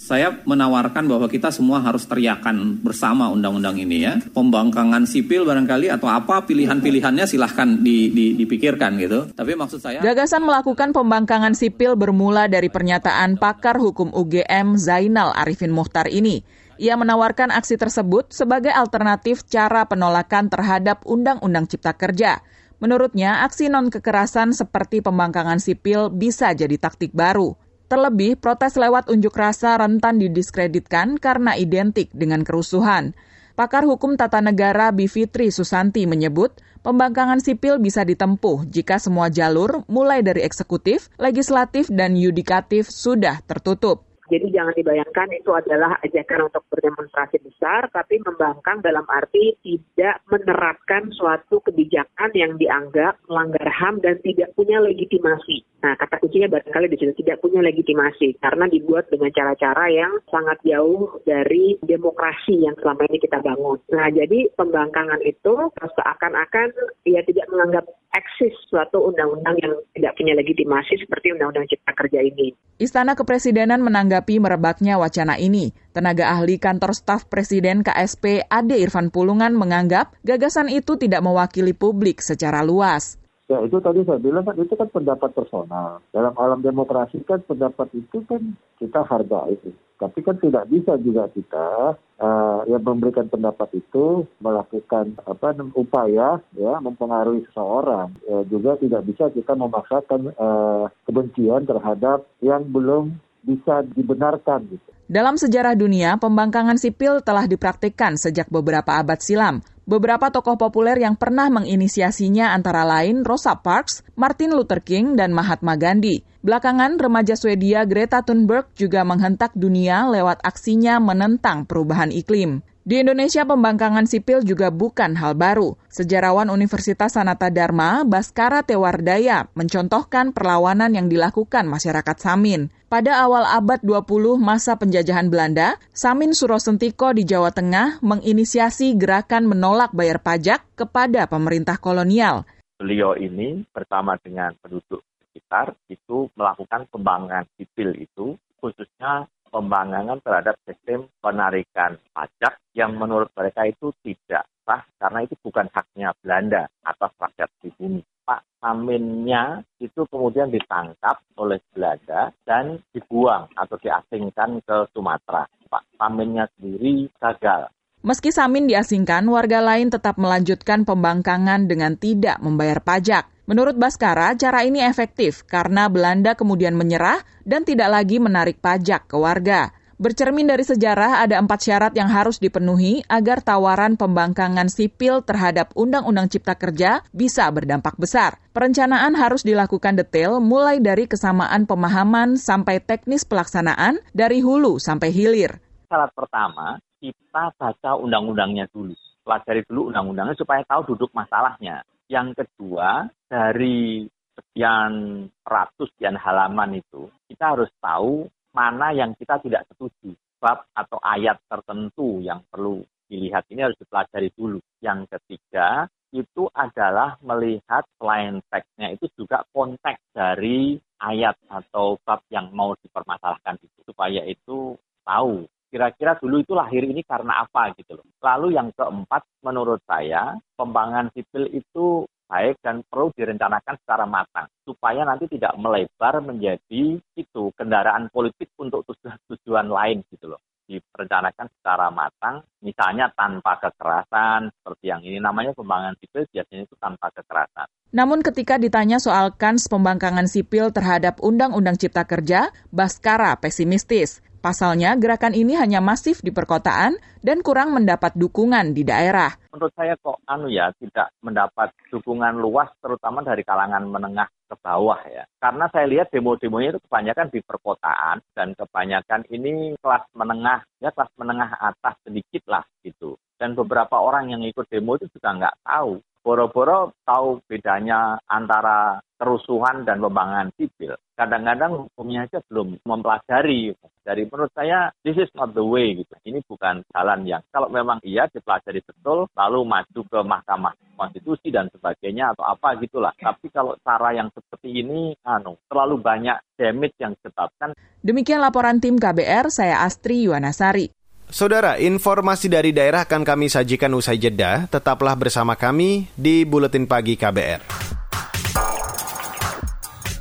saya 0.00 0.32
menawarkan 0.48 1.04
bahwa 1.04 1.28
kita 1.28 1.52
semua 1.52 1.84
harus 1.84 2.08
teriakan 2.08 2.80
bersama 2.80 3.28
undang-undang 3.28 3.76
ini 3.76 4.08
ya. 4.08 4.16
Pembangkangan 4.32 5.04
sipil 5.04 5.44
barangkali 5.44 5.92
atau 5.92 6.08
apa 6.08 6.40
pilihan-pilihannya 6.48 7.28
silahkan 7.28 7.68
di, 7.84 8.08
di, 8.08 8.32
dipikirkan 8.32 8.96
gitu. 8.96 9.28
Tapi 9.36 9.52
maksud 9.52 9.76
saya... 9.76 10.00
Gagasan 10.00 10.48
melakukan 10.48 10.96
pembangkangan 10.96 11.52
sipil 11.52 12.00
bermula 12.00 12.48
dari 12.48 12.72
pernyataan 12.72 13.36
pakar 13.36 13.76
hukum 13.76 14.08
UGM 14.16 14.80
Zainal 14.80 15.36
Arifin 15.36 15.68
Muhtar 15.68 16.08
ini. 16.08 16.40
Ia 16.80 16.96
menawarkan 16.96 17.52
aksi 17.52 17.76
tersebut 17.76 18.32
sebagai 18.32 18.72
alternatif 18.72 19.44
cara 19.44 19.84
penolakan 19.84 20.48
terhadap 20.48 21.04
Undang-Undang 21.04 21.68
Cipta 21.68 21.92
Kerja. 21.92 22.40
Menurutnya, 22.80 23.44
aksi 23.44 23.68
non-kekerasan 23.68 24.56
seperti 24.56 25.04
pembangkangan 25.04 25.60
sipil 25.60 26.08
bisa 26.08 26.56
jadi 26.56 26.80
taktik 26.80 27.12
baru. 27.12 27.52
Terlebih, 27.90 28.38
protes 28.38 28.78
lewat 28.78 29.10
unjuk 29.10 29.34
rasa 29.34 29.74
rentan 29.74 30.22
didiskreditkan 30.22 31.18
karena 31.18 31.58
identik 31.58 32.06
dengan 32.14 32.46
kerusuhan. 32.46 33.18
Pakar 33.58 33.82
hukum 33.82 34.14
tata 34.14 34.38
negara 34.38 34.94
Bivitri 34.94 35.50
Susanti 35.50 36.06
menyebut, 36.06 36.54
pembangkangan 36.86 37.42
sipil 37.42 37.82
bisa 37.82 38.06
ditempuh 38.06 38.62
jika 38.70 39.02
semua 39.02 39.26
jalur, 39.26 39.82
mulai 39.90 40.22
dari 40.22 40.46
eksekutif, 40.46 41.10
legislatif, 41.18 41.90
dan 41.90 42.14
yudikatif, 42.14 42.86
sudah 42.86 43.42
tertutup. 43.42 44.09
Jadi 44.30 44.46
jangan 44.54 44.74
dibayangkan 44.78 45.28
itu 45.34 45.50
adalah 45.50 45.98
ajakan 46.06 46.46
untuk 46.46 46.62
berdemonstrasi 46.70 47.42
besar, 47.42 47.90
tapi 47.90 48.22
membangkang 48.22 48.78
dalam 48.80 49.02
arti 49.10 49.58
tidak 49.66 50.22
menerapkan 50.30 51.10
suatu 51.18 51.58
kebijakan 51.66 52.30
yang 52.38 52.54
dianggap 52.54 53.18
melanggar 53.26 53.66
HAM 53.66 53.98
dan 54.00 54.22
tidak 54.22 54.54
punya 54.54 54.78
legitimasi. 54.78 55.66
Nah, 55.80 55.96
kata 55.96 56.20
kuncinya 56.20 56.46
barangkali 56.52 56.92
di 56.92 56.96
situ 57.00 57.12
tidak 57.24 57.40
punya 57.40 57.64
legitimasi 57.64 58.36
karena 58.38 58.68
dibuat 58.68 59.08
dengan 59.08 59.32
cara-cara 59.32 59.88
yang 59.88 60.12
sangat 60.28 60.60
jauh 60.62 61.18
dari 61.24 61.80
demokrasi 61.82 62.68
yang 62.68 62.76
selama 62.78 63.08
ini 63.08 63.18
kita 63.18 63.40
bangun. 63.40 63.80
Nah, 63.90 64.12
jadi 64.12 64.52
pembangkangan 64.54 65.24
itu 65.24 65.54
seakan-akan 65.80 66.68
ya 67.08 67.24
tidak 67.24 67.48
menganggap 67.48 67.84
eksis 68.10 68.54
suatu 68.66 69.06
undang-undang 69.06 69.54
yang 69.62 69.74
tidak 69.94 70.12
punya 70.18 70.34
legitimasi 70.34 70.98
seperti 70.98 71.30
Undang-Undang 71.36 71.66
Cipta 71.70 71.92
Kerja 71.94 72.20
ini. 72.24 72.50
Istana 72.80 73.14
Kepresidenan 73.14 73.84
menanggapi 73.84 74.40
merebaknya 74.40 74.96
wacana 74.96 75.36
ini. 75.36 75.70
Tenaga 75.94 76.32
ahli 76.32 76.56
kantor 76.58 76.96
staf 76.96 77.28
Presiden 77.30 77.86
KSP 77.86 78.48
Ade 78.48 78.80
Irfan 78.80 79.12
Pulungan 79.14 79.54
menganggap 79.54 80.16
gagasan 80.26 80.72
itu 80.72 80.96
tidak 80.96 81.22
mewakili 81.22 81.76
publik 81.76 82.24
secara 82.24 82.64
luas. 82.64 83.19
Ya 83.50 83.58
itu 83.66 83.82
tadi 83.82 84.06
saya 84.06 84.22
bilang 84.22 84.46
kan 84.46 84.54
itu 84.62 84.78
kan 84.78 84.86
pendapat 84.94 85.34
personal. 85.34 85.98
Dalam 86.14 86.38
alam 86.38 86.62
demokrasi 86.62 87.18
kan 87.26 87.42
pendapat 87.42 87.90
itu 87.98 88.22
kan 88.30 88.54
kita 88.78 89.02
hargai. 89.02 89.58
Tapi 89.98 90.18
kan 90.22 90.38
tidak 90.38 90.70
bisa 90.70 90.94
juga 91.02 91.26
kita 91.34 91.98
uh, 92.22 92.62
yang 92.70 92.86
memberikan 92.86 93.26
pendapat 93.26 93.74
itu 93.74 94.22
melakukan 94.38 95.18
apa 95.26 95.58
upaya 95.74 96.38
ya 96.54 96.78
mempengaruhi 96.78 97.42
seseorang. 97.50 98.14
Ya, 98.22 98.46
juga 98.46 98.78
tidak 98.78 99.02
bisa 99.10 99.34
kita 99.34 99.58
memaksakan 99.58 100.30
uh, 100.38 100.86
kebencian 101.10 101.66
terhadap 101.66 102.22
yang 102.38 102.62
belum 102.70 103.18
bisa 103.42 103.82
dibenarkan 103.98 104.70
gitu. 104.70 104.88
Dalam 105.10 105.34
sejarah 105.34 105.74
dunia, 105.74 106.22
pembangkangan 106.22 106.78
sipil 106.78 107.18
telah 107.26 107.50
dipraktikkan 107.50 108.14
sejak 108.14 108.46
beberapa 108.46 108.94
abad 108.94 109.18
silam. 109.18 109.58
Beberapa 109.90 110.30
tokoh 110.30 110.54
populer 110.54 111.02
yang 111.02 111.18
pernah 111.18 111.50
menginisiasinya 111.50 112.54
antara 112.54 112.86
lain 112.86 113.26
Rosa 113.26 113.58
Parks, 113.58 114.06
Martin 114.14 114.54
Luther 114.54 114.78
King, 114.86 115.18
dan 115.18 115.34
Mahatma 115.34 115.74
Gandhi. 115.74 116.22
Belakangan, 116.46 116.94
remaja 116.94 117.34
Swedia 117.34 117.82
Greta 117.82 118.22
Thunberg 118.22 118.70
juga 118.78 119.02
menghentak 119.02 119.50
dunia 119.58 120.06
lewat 120.06 120.46
aksinya 120.46 121.02
menentang 121.02 121.66
perubahan 121.66 122.14
iklim. 122.14 122.62
Di 122.90 123.06
Indonesia, 123.06 123.46
pembangkangan 123.46 124.10
sipil 124.10 124.42
juga 124.42 124.74
bukan 124.74 125.14
hal 125.14 125.38
baru. 125.38 125.78
Sejarawan 125.86 126.50
Universitas 126.50 127.14
Sanata 127.14 127.46
Dharma, 127.46 128.02
Baskara 128.02 128.66
Tewardaya, 128.66 129.46
mencontohkan 129.54 130.34
perlawanan 130.34 130.98
yang 130.98 131.06
dilakukan 131.06 131.70
masyarakat 131.70 132.18
Samin. 132.18 132.66
Pada 132.90 133.22
awal 133.22 133.46
abad 133.46 133.78
20 133.86 134.42
masa 134.42 134.74
penjajahan 134.74 135.30
Belanda, 135.30 135.78
Samin 135.94 136.34
Surosentiko 136.34 137.14
di 137.14 137.22
Jawa 137.22 137.54
Tengah 137.54 138.02
menginisiasi 138.02 138.98
gerakan 138.98 139.46
menolak 139.46 139.94
bayar 139.94 140.18
pajak 140.18 140.66
kepada 140.74 141.30
pemerintah 141.30 141.78
kolonial. 141.78 142.42
Beliau 142.74 143.14
ini 143.14 143.62
bersama 143.70 144.18
dengan 144.18 144.50
penduduk 144.58 145.06
sekitar 145.30 145.78
itu 145.86 146.26
melakukan 146.34 146.90
pembangkangan 146.90 147.46
sipil 147.54 147.94
itu 147.94 148.34
khususnya 148.58 149.30
pembangkangan 149.50 150.22
terhadap 150.22 150.56
sistem 150.64 151.10
penarikan 151.18 151.98
pajak 152.14 152.56
yang 152.72 152.94
menurut 152.96 153.28
mereka 153.34 153.66
itu 153.66 153.90
tidak 154.06 154.46
sah 154.62 154.82
karena 155.02 155.26
itu 155.26 155.34
bukan 155.42 155.66
haknya 155.74 156.14
Belanda 156.22 156.70
atas 156.86 157.10
rakyat 157.18 157.50
bumi. 157.58 158.02
Pak 158.22 158.46
Saminnya 158.62 159.66
itu 159.82 160.06
kemudian 160.06 160.54
ditangkap 160.54 161.18
oleh 161.34 161.58
Belanda 161.74 162.30
dan 162.46 162.78
dibuang 162.94 163.50
atau 163.58 163.74
diasingkan 163.74 164.62
ke 164.62 164.86
Sumatera. 164.94 165.50
Pak 165.66 165.84
Saminnya 165.98 166.46
sendiri 166.54 167.10
gagal 167.18 167.66
Meski 168.00 168.32
Samin 168.32 168.64
diasingkan, 168.64 169.28
warga 169.28 169.60
lain 169.60 169.92
tetap 169.92 170.16
melanjutkan 170.16 170.88
pembangkangan 170.88 171.68
dengan 171.68 172.00
tidak 172.00 172.40
membayar 172.40 172.80
pajak. 172.80 173.28
Menurut 173.44 173.76
Baskara, 173.76 174.32
cara 174.40 174.64
ini 174.64 174.80
efektif 174.80 175.44
karena 175.44 175.84
Belanda 175.84 176.32
kemudian 176.32 176.72
menyerah 176.80 177.20
dan 177.44 177.68
tidak 177.68 177.92
lagi 177.92 178.16
menarik 178.16 178.56
pajak 178.56 179.04
ke 179.04 179.20
warga. 179.20 179.76
Bercermin 180.00 180.48
dari 180.48 180.64
sejarah, 180.64 181.20
ada 181.20 181.36
empat 181.36 181.60
syarat 181.60 181.92
yang 181.92 182.08
harus 182.08 182.40
dipenuhi 182.40 183.04
agar 183.04 183.44
tawaran 183.44 184.00
pembangkangan 184.00 184.72
sipil 184.72 185.20
terhadap 185.20 185.68
Undang-Undang 185.76 186.32
Cipta 186.32 186.56
Kerja 186.56 187.04
bisa 187.12 187.52
berdampak 187.52 188.00
besar. 188.00 188.40
Perencanaan 188.56 189.12
harus 189.12 189.44
dilakukan 189.44 190.00
detail 190.00 190.40
mulai 190.40 190.80
dari 190.80 191.04
kesamaan 191.04 191.68
pemahaman 191.68 192.40
sampai 192.40 192.80
teknis 192.80 193.28
pelaksanaan 193.28 194.00
dari 194.16 194.40
hulu 194.40 194.80
sampai 194.80 195.12
hilir. 195.12 195.60
Syarat 195.92 196.16
pertama, 196.16 196.80
kita 197.00 197.56
baca 197.56 197.90
undang-undangnya 197.96 198.68
dulu. 198.68 198.92
Pelajari 199.24 199.64
dulu 199.66 199.90
undang-undangnya 199.90 200.36
supaya 200.36 200.60
tahu 200.68 200.94
duduk 200.94 201.10
masalahnya. 201.16 201.82
Yang 202.06 202.44
kedua, 202.44 203.08
dari 203.26 204.04
sekian 204.36 205.24
ratus 205.42 205.88
sekian 205.96 206.20
halaman 206.20 206.78
itu, 206.78 207.08
kita 207.26 207.56
harus 207.56 207.70
tahu 207.80 208.28
mana 208.52 208.92
yang 208.92 209.16
kita 209.16 209.40
tidak 209.40 209.64
setuju. 209.72 210.12
Bab 210.40 210.64
atau 210.72 210.96
ayat 211.04 211.36
tertentu 211.48 212.24
yang 212.24 212.40
perlu 212.48 212.80
dilihat 213.10 213.44
ini 213.52 213.60
harus 213.66 213.76
dipelajari 213.76 214.32
dulu. 214.32 214.56
Yang 214.80 215.12
ketiga, 215.12 215.84
itu 216.10 216.50
adalah 216.54 217.20
melihat 217.22 217.86
selain 217.98 218.42
teksnya 218.50 218.98
itu 218.98 219.06
juga 219.14 219.46
konteks 219.54 220.00
dari 220.10 220.74
ayat 220.98 221.38
atau 221.46 221.98
bab 222.02 222.26
yang 222.34 222.50
mau 222.50 222.74
dipermasalahkan 222.82 223.62
itu 223.62 223.78
supaya 223.86 224.26
itu 224.26 224.74
tahu 225.06 225.46
kira-kira 225.70 226.18
dulu 226.18 226.42
itu 226.42 226.52
lahir 226.52 226.82
ini 226.82 227.06
karena 227.06 227.46
apa 227.46 227.72
gitu 227.78 227.96
loh. 227.96 228.06
Lalu 228.20 228.58
yang 228.58 228.74
keempat 228.74 229.22
menurut 229.46 229.80
saya 229.86 230.34
pembangunan 230.58 231.08
sipil 231.14 231.46
itu 231.54 232.04
baik 232.30 232.58
dan 232.62 232.82
perlu 232.86 233.10
direncanakan 233.14 233.74
secara 233.82 234.06
matang 234.06 234.46
supaya 234.62 235.02
nanti 235.02 235.26
tidak 235.26 235.54
melebar 235.58 236.22
menjadi 236.22 236.98
itu 237.18 237.42
kendaraan 237.58 238.06
politik 238.10 238.50
untuk 238.58 238.86
tujuan-tujuan 238.86 239.66
lain 239.66 240.02
gitu 240.10 240.30
loh 240.30 240.42
direncanakan 240.70 241.50
secara 241.58 241.90
matang, 241.90 242.46
misalnya 242.62 243.10
tanpa 243.18 243.58
kekerasan, 243.58 244.54
seperti 244.54 244.84
yang 244.86 245.02
ini 245.02 245.18
namanya 245.18 245.50
pembangunan 245.50 245.98
sipil 245.98 246.22
biasanya 246.30 246.62
itu 246.62 246.76
tanpa 246.78 247.10
kekerasan. 247.10 247.66
Namun 247.90 248.22
ketika 248.22 248.54
ditanya 248.54 249.02
soal 249.02 249.34
kans 249.34 249.66
pembangkangan 249.66 250.30
sipil 250.30 250.70
terhadap 250.70 251.18
Undang-Undang 251.18 251.82
Cipta 251.82 252.06
Kerja, 252.06 252.54
Baskara 252.70 253.34
pesimistis. 253.42 254.22
Pasalnya, 254.40 254.96
gerakan 254.96 255.36
ini 255.36 255.52
hanya 255.52 255.84
masif 255.84 256.24
di 256.24 256.32
perkotaan 256.32 256.96
dan 257.20 257.44
kurang 257.44 257.76
mendapat 257.76 258.16
dukungan 258.16 258.72
di 258.72 258.88
daerah. 258.88 259.28
Menurut 259.52 259.68
saya 259.76 259.92
kok 260.00 260.16
anu 260.24 260.48
ya 260.48 260.72
tidak 260.80 261.12
mendapat 261.20 261.68
dukungan 261.92 262.40
luas 262.40 262.72
terutama 262.80 263.20
dari 263.20 263.44
kalangan 263.44 263.84
menengah 263.84 264.32
ke 264.48 264.56
bawah 264.64 264.96
ya. 265.12 265.28
Karena 265.36 265.68
saya 265.68 265.84
lihat 265.92 266.08
demo-demonya 266.08 266.72
itu 266.72 266.80
kebanyakan 266.88 267.28
di 267.28 267.40
perkotaan 267.44 268.16
dan 268.32 268.56
kebanyakan 268.56 269.28
ini 269.28 269.76
kelas 269.76 270.08
menengah 270.16 270.64
ya 270.80 270.88
kelas 270.88 271.12
menengah 271.20 271.50
atas 271.60 272.00
sedikit 272.00 272.48
lah 272.48 272.64
gitu. 272.80 273.20
Dan 273.36 273.52
beberapa 273.52 274.00
orang 274.00 274.32
yang 274.32 274.40
ikut 274.40 274.64
demo 274.72 274.96
itu 274.96 275.04
juga 275.12 275.36
nggak 275.36 275.68
tahu 275.68 276.00
boro-boro 276.20 276.92
tahu 277.04 277.40
bedanya 277.48 278.20
antara 278.28 279.00
kerusuhan 279.20 279.84
dan 279.84 280.00
pembangunan 280.00 280.48
sipil. 280.56 280.96
Kadang-kadang 281.12 281.84
hukumnya 281.84 282.24
aja 282.24 282.40
belum 282.48 282.80
mempelajari. 282.80 283.76
Dari 284.00 284.24
menurut 284.24 284.48
saya, 284.56 284.88
this 285.04 285.20
is 285.20 285.28
not 285.36 285.52
the 285.52 285.60
way. 285.60 285.92
gitu. 285.92 286.16
Ini 286.24 286.40
bukan 286.48 286.80
jalan 286.88 287.28
yang 287.28 287.44
kalau 287.52 287.68
memang 287.68 288.00
iya 288.00 288.24
dipelajari 288.32 288.80
betul, 288.80 289.28
lalu 289.36 289.60
maju 289.68 290.00
ke 290.00 290.18
Mahkamah 290.24 290.72
Konstitusi 290.96 291.52
dan 291.52 291.68
sebagainya 291.68 292.32
atau 292.32 292.48
apa 292.48 292.80
gitulah. 292.80 293.12
Tapi 293.16 293.52
kalau 293.52 293.76
cara 293.84 294.16
yang 294.16 294.32
seperti 294.32 294.80
ini, 294.80 295.12
anu, 295.28 295.60
terlalu 295.68 296.00
banyak 296.00 296.40
damage 296.56 296.96
yang 296.96 297.12
ditetapkan. 297.20 297.76
Demikian 298.00 298.40
laporan 298.40 298.80
tim 298.80 298.96
KBR, 298.96 299.52
saya 299.52 299.84
Astri 299.84 300.24
Yuwanasari. 300.24 300.99
Saudara, 301.30 301.78
informasi 301.78 302.50
dari 302.50 302.74
daerah 302.74 303.06
akan 303.06 303.22
kami 303.22 303.46
sajikan 303.46 303.94
usai 303.94 304.18
jeda. 304.18 304.66
Tetaplah 304.66 305.14
bersama 305.14 305.54
kami 305.54 306.10
di 306.18 306.42
Buletin 306.42 306.90
Pagi 306.90 307.14
KBR. 307.14 307.62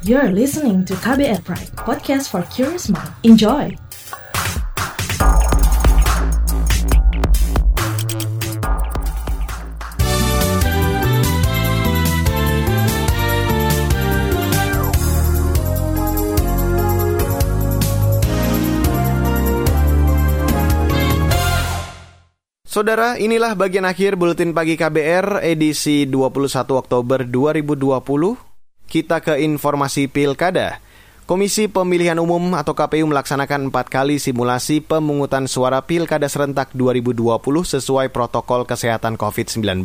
You're 0.05 0.31
listening 0.31 0.85
to 0.85 0.93
KBR 1.01 1.41
Pride, 1.43 1.73
podcast 1.81 2.29
for 2.29 2.45
curious 2.53 2.87
mind. 2.93 3.09
Enjoy! 3.25 3.88
Saudara, 22.69 23.17
inilah 23.17 23.57
bagian 23.57 23.81
akhir 23.81 24.13
Buletin 24.13 24.53
Pagi 24.53 24.77
KBR 24.77 25.41
edisi 25.41 26.05
21 26.05 26.53
Oktober 26.77 27.25
2020 27.25 27.65
kita 28.85 29.25
ke 29.25 29.41
informasi 29.41 30.05
pilkada. 30.05 30.77
Komisi 31.25 31.65
Pemilihan 31.65 32.21
Umum 32.21 32.53
atau 32.53 32.77
KPU 32.77 33.09
melaksanakan 33.09 33.73
empat 33.73 33.89
kali 33.89 34.21
simulasi 34.21 34.85
pemungutan 34.85 35.49
suara 35.49 35.81
pilkada 35.81 36.29
serentak 36.29 36.69
2020 36.77 37.41
sesuai 37.73 38.13
protokol 38.13 38.69
kesehatan 38.69 39.17
COVID-19. 39.17 39.81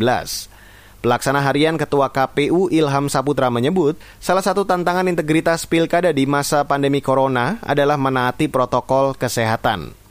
Pelaksana 1.01 1.41
harian 1.41 1.81
Ketua 1.81 2.13
KPU 2.13 2.69
Ilham 2.69 3.09
Saputra 3.09 3.49
menyebut, 3.49 3.97
salah 4.21 4.45
satu 4.45 4.69
tantangan 4.69 5.09
integritas 5.09 5.65
pilkada 5.65 6.13
di 6.13 6.29
masa 6.29 6.69
pandemi 6.69 7.01
corona 7.01 7.57
adalah 7.65 7.97
menaati 7.97 8.53
protokol 8.53 9.17
kesehatan. 9.17 10.04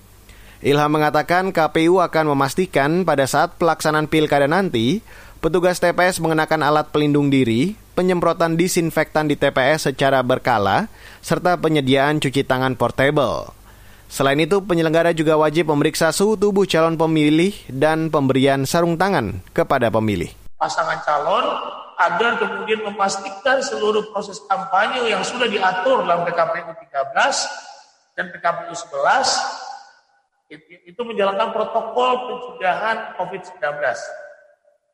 Ilham 0.63 0.95
mengatakan 0.95 1.52
KPU 1.52 1.99
akan 1.99 2.32
memastikan 2.32 3.04
pada 3.04 3.28
saat 3.28 3.60
pelaksanaan 3.60 4.08
pilkada 4.08 4.47
nanti, 4.47 5.04
petugas 5.43 5.84
TPS 5.84 6.23
mengenakan 6.23 6.63
alat 6.63 6.88
pelindung 6.88 7.28
diri, 7.28 7.76
penyemprotan 7.99 8.56
disinfektan 8.56 9.28
di 9.28 9.36
TPS 9.36 9.91
secara 9.91 10.23
berkala, 10.23 10.88
serta 11.19 11.60
penyediaan 11.60 12.23
cuci 12.23 12.47
tangan 12.47 12.80
portable. 12.80 13.52
Selain 14.08 14.39
itu, 14.39 14.63
penyelenggara 14.63 15.12
juga 15.12 15.36
wajib 15.36 15.67
memeriksa 15.67 16.15
suhu 16.15 16.39
tubuh 16.39 16.63
calon 16.63 16.95
pemilih 16.95 17.52
dan 17.67 18.08
pemberian 18.08 18.63
sarung 18.63 18.95
tangan 18.95 19.43
kepada 19.52 19.91
pemilih 19.91 20.32
pasangan 20.63 21.04
calon 21.04 21.45
agar 21.99 22.39
kemudian 22.39 22.88
memastikan 22.88 23.60
seluruh 23.60 24.08
proses 24.15 24.39
kampanye 24.47 25.12
yang 25.12 25.19
sudah 25.19 25.52
diatur 25.52 26.08
dalam 26.08 26.23
PKPU 26.23 26.71
13 26.71 28.15
dan 28.15 28.32
PKPU 28.32 28.71
11 28.71 29.52
itu 30.87 31.01
menjalankan 31.01 31.53
protokol 31.53 32.11
pencegahan 32.29 33.17
COVID-19. 33.17 33.61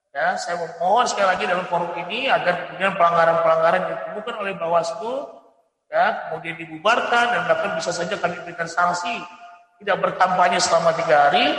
Ya, 0.09 0.33
saya 0.41 0.57
memohon 0.57 1.05
sekali 1.05 1.27
lagi 1.29 1.43
dalam 1.45 1.69
forum 1.69 1.93
ini 2.07 2.27
agar 2.27 2.65
kemudian 2.65 2.97
pelanggaran-pelanggaran 2.97 3.81
yang 3.85 3.93
ditemukan 4.01 4.35
oleh 4.41 4.53
Bawaslu 4.57 5.39
ya 5.89 6.29
kemudian 6.29 6.55
dibubarkan 6.61 7.25
dan 7.33 7.41
bahkan 7.49 7.73
bisa 7.73 7.89
saja 7.89 8.13
kami 8.13 8.37
berikan 8.45 8.69
sanksi 8.69 9.25
tidak 9.81 9.97
berkampanye 9.97 10.61
selama 10.61 10.93
tiga 10.93 11.27
hari 11.27 11.49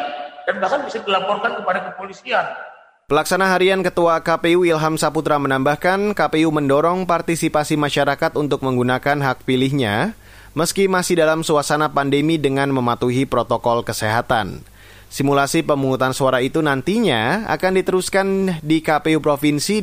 dan 0.47 0.63
bahkan 0.63 0.87
bisa 0.87 1.03
dilaporkan 1.03 1.59
kepada 1.59 1.91
kepolisian 1.91 2.47
Pelaksana 3.11 3.51
harian 3.51 3.83
Ketua 3.83 4.23
KPU 4.23 4.63
Ilham 4.63 4.95
Saputra 4.95 5.35
menambahkan 5.43 6.15
KPU 6.15 6.55
mendorong 6.55 7.11
partisipasi 7.11 7.75
masyarakat 7.75 8.39
untuk 8.39 8.63
menggunakan 8.63 9.19
hak 9.19 9.43
pilihnya 9.43 10.15
meski 10.55 10.91
masih 10.91 11.19
dalam 11.19 11.47
suasana 11.47 11.91
pandemi 11.91 12.37
dengan 12.37 12.71
mematuhi 12.75 13.27
protokol 13.27 13.87
kesehatan. 13.87 14.63
Simulasi 15.11 15.67
pemungutan 15.67 16.15
suara 16.15 16.39
itu 16.39 16.63
nantinya 16.63 17.51
akan 17.51 17.73
diteruskan 17.83 18.27
di 18.63 18.79
KPU 18.79 19.19
provinsi 19.19 19.83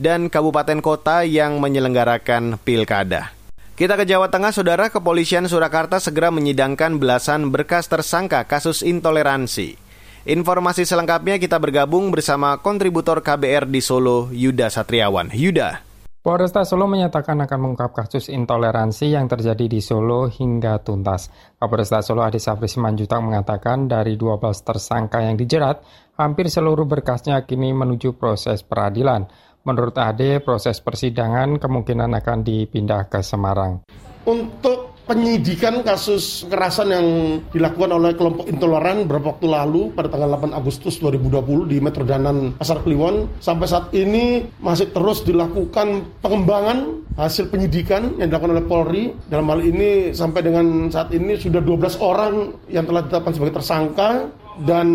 dan 0.00 0.32
kabupaten 0.32 0.80
kota 0.80 1.22
yang 1.28 1.60
menyelenggarakan 1.60 2.56
pilkada. 2.64 3.36
Kita 3.74 3.98
ke 3.98 4.06
Jawa 4.06 4.30
Tengah, 4.30 4.54
Saudara 4.54 4.86
Kepolisian 4.86 5.50
Surakarta 5.50 5.98
segera 5.98 6.30
menyidangkan 6.30 6.94
belasan 6.96 7.50
berkas 7.50 7.90
tersangka 7.90 8.46
kasus 8.46 8.86
intoleransi. 8.86 9.76
Informasi 10.24 10.88
selengkapnya 10.88 11.36
kita 11.36 11.60
bergabung 11.60 12.08
bersama 12.08 12.56
kontributor 12.56 13.20
KBR 13.20 13.68
di 13.68 13.84
Solo, 13.84 14.32
Yuda 14.32 14.72
Satriawan. 14.72 15.28
Yuda. 15.34 15.93
Polresta 16.24 16.64
Solo 16.64 16.88
menyatakan 16.88 17.36
akan 17.44 17.58
mengungkap 17.60 17.92
kasus 17.92 18.32
intoleransi 18.32 19.12
yang 19.12 19.28
terjadi 19.28 19.68
di 19.68 19.84
Solo 19.84 20.24
hingga 20.32 20.80
tuntas. 20.80 21.28
Kapolresta 21.60 22.00
Solo 22.00 22.24
Adi 22.24 22.40
Safri 22.40 22.64
Simanjuntak 22.64 23.20
mengatakan 23.20 23.84
dari 23.84 24.16
12 24.16 24.40
tersangka 24.64 25.20
yang 25.20 25.36
dijerat, 25.36 25.84
hampir 26.16 26.48
seluruh 26.48 26.88
berkasnya 26.88 27.44
kini 27.44 27.76
menuju 27.76 28.16
proses 28.16 28.64
peradilan. 28.64 29.28
Menurut 29.68 30.00
Ade, 30.00 30.40
proses 30.40 30.80
persidangan 30.80 31.60
kemungkinan 31.60 32.16
akan 32.16 32.40
dipindah 32.40 33.04
ke 33.12 33.20
Semarang. 33.20 33.84
Untuk 34.24 34.93
penyidikan 35.04 35.84
kasus 35.84 36.48
kekerasan 36.48 36.88
yang 36.88 37.06
dilakukan 37.52 37.92
oleh 37.92 38.16
kelompok 38.16 38.48
intoleran 38.48 39.04
beberapa 39.04 39.36
waktu 39.36 39.46
lalu 39.52 39.92
pada 39.92 40.08
tanggal 40.08 40.40
8 40.40 40.56
Agustus 40.56 40.96
2020 40.96 41.68
di 41.68 41.76
Metro 41.80 42.08
Danan 42.08 42.56
Pasar 42.56 42.80
Kliwon. 42.80 43.28
Sampai 43.40 43.68
saat 43.68 43.92
ini 43.92 44.48
masih 44.64 44.88
terus 44.96 45.20
dilakukan 45.22 46.08
pengembangan 46.24 47.04
hasil 47.20 47.52
penyidikan 47.52 48.16
yang 48.16 48.32
dilakukan 48.32 48.56
oleh 48.56 48.64
Polri. 48.64 49.04
Dalam 49.28 49.44
hal 49.52 49.60
ini 49.60 50.16
sampai 50.16 50.40
dengan 50.40 50.88
saat 50.88 51.12
ini 51.12 51.36
sudah 51.36 51.60
12 51.60 52.00
orang 52.00 52.34
yang 52.72 52.88
telah 52.88 53.04
ditetapkan 53.04 53.32
sebagai 53.36 53.54
tersangka. 53.60 54.08
Dan 54.54 54.88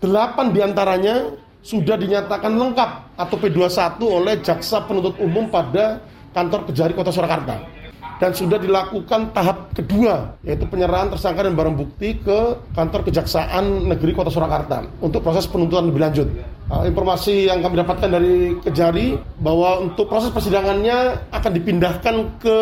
8 0.00 0.54
di 0.56 0.60
antaranya 0.64 1.28
sudah 1.60 2.00
dinyatakan 2.00 2.56
lengkap 2.56 3.20
atau 3.20 3.36
P21 3.36 4.00
oleh 4.00 4.34
Jaksa 4.40 4.88
Penuntut 4.88 5.20
Umum 5.20 5.52
pada 5.52 6.00
kantor 6.32 6.72
Kejari 6.72 6.96
Kota 6.96 7.12
Surakarta 7.12 7.79
dan 8.20 8.36
sudah 8.36 8.60
dilakukan 8.60 9.32
tahap 9.32 9.72
kedua 9.72 10.36
yaitu 10.44 10.68
penyerahan 10.68 11.08
tersangka 11.08 11.48
dan 11.48 11.56
barang 11.56 11.74
bukti 11.74 12.20
ke 12.20 12.60
kantor 12.76 13.00
Kejaksaan 13.08 13.88
Negeri 13.88 14.12
Kota 14.12 14.28
Surakarta 14.28 14.84
untuk 15.00 15.24
proses 15.24 15.48
penuntutan 15.48 15.88
lebih 15.88 16.04
lanjut. 16.04 16.28
Uh, 16.70 16.86
informasi 16.86 17.50
yang 17.50 17.64
kami 17.64 17.80
dapatkan 17.82 18.10
dari 18.12 18.54
Kejari 18.62 19.18
bahwa 19.40 19.82
untuk 19.82 20.06
proses 20.06 20.30
persidangannya 20.30 21.32
akan 21.32 21.50
dipindahkan 21.56 22.16
ke 22.38 22.58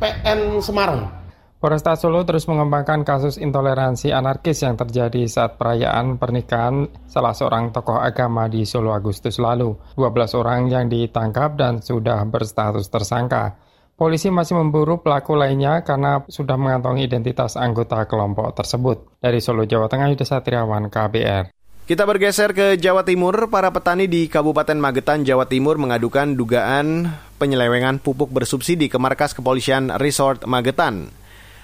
PN 0.00 0.62
Semarang. 0.64 1.24
Polresta 1.64 1.96
Solo 1.96 2.20
terus 2.28 2.44
mengembangkan 2.44 3.08
kasus 3.08 3.40
intoleransi 3.40 4.12
anarkis 4.12 4.60
yang 4.60 4.76
terjadi 4.76 5.24
saat 5.24 5.56
perayaan 5.56 6.20
pernikahan 6.20 6.92
salah 7.08 7.32
seorang 7.32 7.72
tokoh 7.72 7.96
agama 7.96 8.52
di 8.52 8.68
Solo 8.68 8.92
Agustus 8.92 9.40
lalu. 9.40 9.72
12 9.96 10.36
orang 10.36 10.68
yang 10.68 10.92
ditangkap 10.92 11.56
dan 11.56 11.80
sudah 11.80 12.20
berstatus 12.28 12.92
tersangka. 12.92 13.63
Polisi 13.94 14.26
masih 14.26 14.58
memburu 14.58 14.98
pelaku 14.98 15.38
lainnya 15.38 15.86
karena 15.86 16.26
sudah 16.26 16.58
mengantongi 16.58 17.06
identitas 17.06 17.54
anggota 17.54 18.02
kelompok 18.10 18.50
tersebut. 18.50 19.06
Dari 19.22 19.38
Solo, 19.38 19.62
Jawa 19.70 19.86
Tengah, 19.86 20.10
Yudha 20.10 20.26
Satriawan, 20.26 20.90
KBR. 20.90 21.54
Kita 21.86 22.02
bergeser 22.02 22.50
ke 22.50 22.74
Jawa 22.74 23.06
Timur. 23.06 23.46
Para 23.46 23.70
petani 23.70 24.10
di 24.10 24.26
Kabupaten 24.26 24.74
Magetan, 24.82 25.22
Jawa 25.22 25.46
Timur 25.46 25.78
mengadukan 25.78 26.34
dugaan 26.34 27.06
penyelewengan 27.38 28.02
pupuk 28.02 28.34
bersubsidi 28.34 28.90
ke 28.90 28.98
markas 28.98 29.30
kepolisian 29.30 29.94
Resort 30.02 30.42
Magetan. 30.42 31.14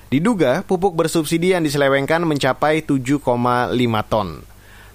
Diduga 0.06 0.62
pupuk 0.62 0.94
bersubsidi 0.94 1.50
yang 1.50 1.66
diselewengkan 1.66 2.22
mencapai 2.22 2.86
7,5 2.86 3.26
ton. 4.06 4.46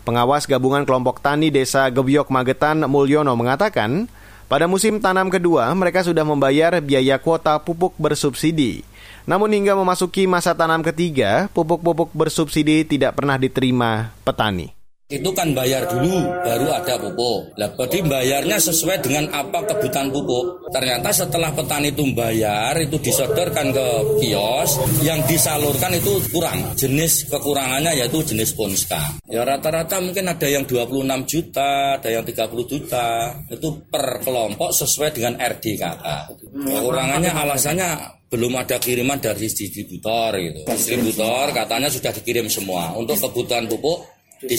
Pengawas 0.07 0.47
gabungan 0.47 0.87
kelompok 0.87 1.19
tani 1.19 1.51
desa 1.51 1.91
Gebyok 1.91 2.31
Magetan 2.31 2.87
Mulyono 2.87 3.35
mengatakan, 3.35 4.07
pada 4.45 4.69
musim 4.69 5.01
tanam 5.01 5.31
kedua, 5.31 5.71
mereka 5.73 6.05
sudah 6.05 6.21
membayar 6.21 6.77
biaya 6.83 7.17
kuota 7.17 7.57
pupuk 7.57 7.97
bersubsidi. 7.97 8.85
Namun 9.25 9.49
hingga 9.49 9.73
memasuki 9.73 10.29
masa 10.29 10.53
tanam 10.53 10.85
ketiga, 10.85 11.49
pupuk-pupuk 11.49 12.13
bersubsidi 12.13 12.85
tidak 12.85 13.17
pernah 13.17 13.41
diterima 13.41 14.13
petani. 14.21 14.74
Itu 15.05 15.29
kan 15.37 15.53
bayar 15.53 15.85
dulu, 15.85 16.17
baru 16.41 16.65
ada 16.81 16.97
pupuk. 16.97 17.53
Lah, 17.61 17.69
jadi 17.77 18.01
bayarnya 18.09 18.57
sesuai 18.57 19.05
dengan 19.05 19.29
apa 19.37 19.61
kebutuhan 19.61 20.09
pupuk. 20.09 20.65
Ternyata 20.73 21.13
setelah 21.13 21.53
petani 21.53 21.93
itu 21.93 22.09
bayar, 22.17 22.73
itu 22.81 22.97
disodorkan 22.97 23.69
ke 23.69 23.87
kios, 24.25 24.81
yang 25.05 25.21
disalurkan 25.29 25.93
itu 25.93 26.17
kurang. 26.33 26.73
Jenis 26.73 27.29
kekurangannya 27.29 28.01
yaitu 28.01 28.25
jenis 28.25 28.57
ponska. 28.57 29.21
Ya 29.29 29.45
rata-rata 29.45 30.01
mungkin 30.01 30.25
ada 30.25 30.49
yang 30.49 30.65
26 30.65 31.05
juta, 31.29 32.01
ada 32.01 32.09
yang 32.09 32.25
30 32.25 32.65
juta. 32.65 33.29
Itu 33.53 33.85
per 33.85 34.25
kelompok 34.25 34.73
sesuai 34.73 35.13
dengan 35.13 35.37
RDKK. 35.37 36.33
Kekurangannya 36.49 37.29
alasannya 37.29 37.89
belum 38.25 38.57
ada 38.57 38.81
kiriman 38.81 39.21
dari 39.21 39.45
distributor 39.45 40.33
gitu. 40.33 40.65
Distributor 40.65 41.53
katanya 41.53 41.93
sudah 41.93 42.09
dikirim 42.09 42.49
semua. 42.49 42.97
Untuk 42.97 43.21
kebutuhan 43.21 43.69
pupuk 43.69 44.14
di 44.43 44.55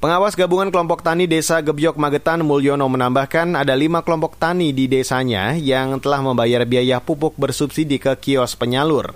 Pengawas 0.00 0.32
gabungan 0.32 0.72
kelompok 0.72 1.04
tani 1.04 1.28
desa 1.28 1.60
Gebyok 1.60 2.00
Magetan 2.00 2.40
Mulyono 2.40 2.88
menambahkan 2.88 3.52
ada 3.52 3.76
lima 3.76 4.00
kelompok 4.00 4.40
tani 4.40 4.72
di 4.72 4.88
desanya 4.88 5.52
yang 5.60 6.00
telah 6.00 6.24
membayar 6.24 6.64
biaya 6.64 7.04
pupuk 7.04 7.36
bersubsidi 7.36 8.00
ke 8.00 8.16
kios 8.16 8.56
penyalur. 8.56 9.12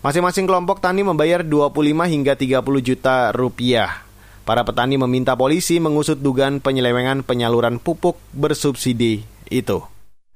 Masing-masing 0.00 0.48
kelompok 0.48 0.80
tani 0.80 1.04
membayar 1.04 1.44
25 1.44 1.84
hingga 2.08 2.32
30 2.32 2.64
juta 2.80 3.28
rupiah. 3.36 4.08
Para 4.48 4.64
petani 4.64 4.96
meminta 4.96 5.36
polisi 5.36 5.78
mengusut 5.78 6.18
dugaan 6.18 6.64
penyelewengan 6.64 7.22
penyaluran 7.28 7.76
pupuk 7.76 8.16
bersubsidi 8.32 9.22
itu. 9.52 9.84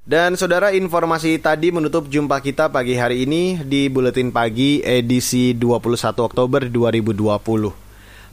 Dan 0.06 0.36
saudara 0.38 0.70
informasi 0.76 1.40
tadi 1.40 1.72
menutup 1.72 2.06
jumpa 2.06 2.38
kita 2.44 2.68
pagi 2.68 2.94
hari 2.94 3.24
ini 3.26 3.64
di 3.64 3.88
Buletin 3.88 4.28
Pagi 4.28 4.84
edisi 4.84 5.56
21 5.56 6.20
Oktober 6.20 6.68
2020. 6.68 7.85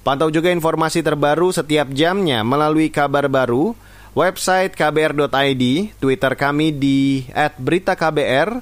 Pantau 0.03 0.27
juga 0.27 0.51
informasi 0.51 0.99
terbaru 0.99 1.55
setiap 1.55 1.87
jamnya 1.95 2.43
melalui 2.43 2.91
kabar 2.91 3.31
baru, 3.31 3.71
website 4.11 4.75
kbr.id, 4.75 5.63
Twitter 5.95 6.33
kami 6.35 6.75
di 6.75 7.23
@beritaKBR, 7.31 8.59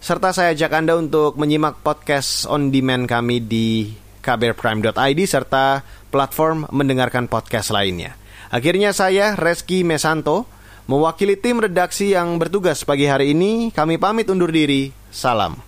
serta 0.00 0.32
saya 0.32 0.56
ajak 0.56 0.72
Anda 0.72 0.96
untuk 0.96 1.36
menyimak 1.36 1.84
podcast 1.84 2.48
on 2.48 2.72
demand 2.72 3.04
kami 3.04 3.44
di 3.44 3.92
kbrprime.id 4.24 5.20
serta 5.28 5.84
platform 6.08 6.64
mendengarkan 6.72 7.28
podcast 7.28 7.68
lainnya. 7.68 8.16
Akhirnya 8.48 8.96
saya 8.96 9.36
Reski 9.36 9.84
Mesanto 9.84 10.48
mewakili 10.88 11.36
tim 11.36 11.60
redaksi 11.60 12.16
yang 12.16 12.40
bertugas 12.40 12.80
pagi 12.88 13.04
hari 13.04 13.36
ini, 13.36 13.76
kami 13.76 14.00
pamit 14.00 14.32
undur 14.32 14.48
diri. 14.48 14.88
Salam. 15.12 15.67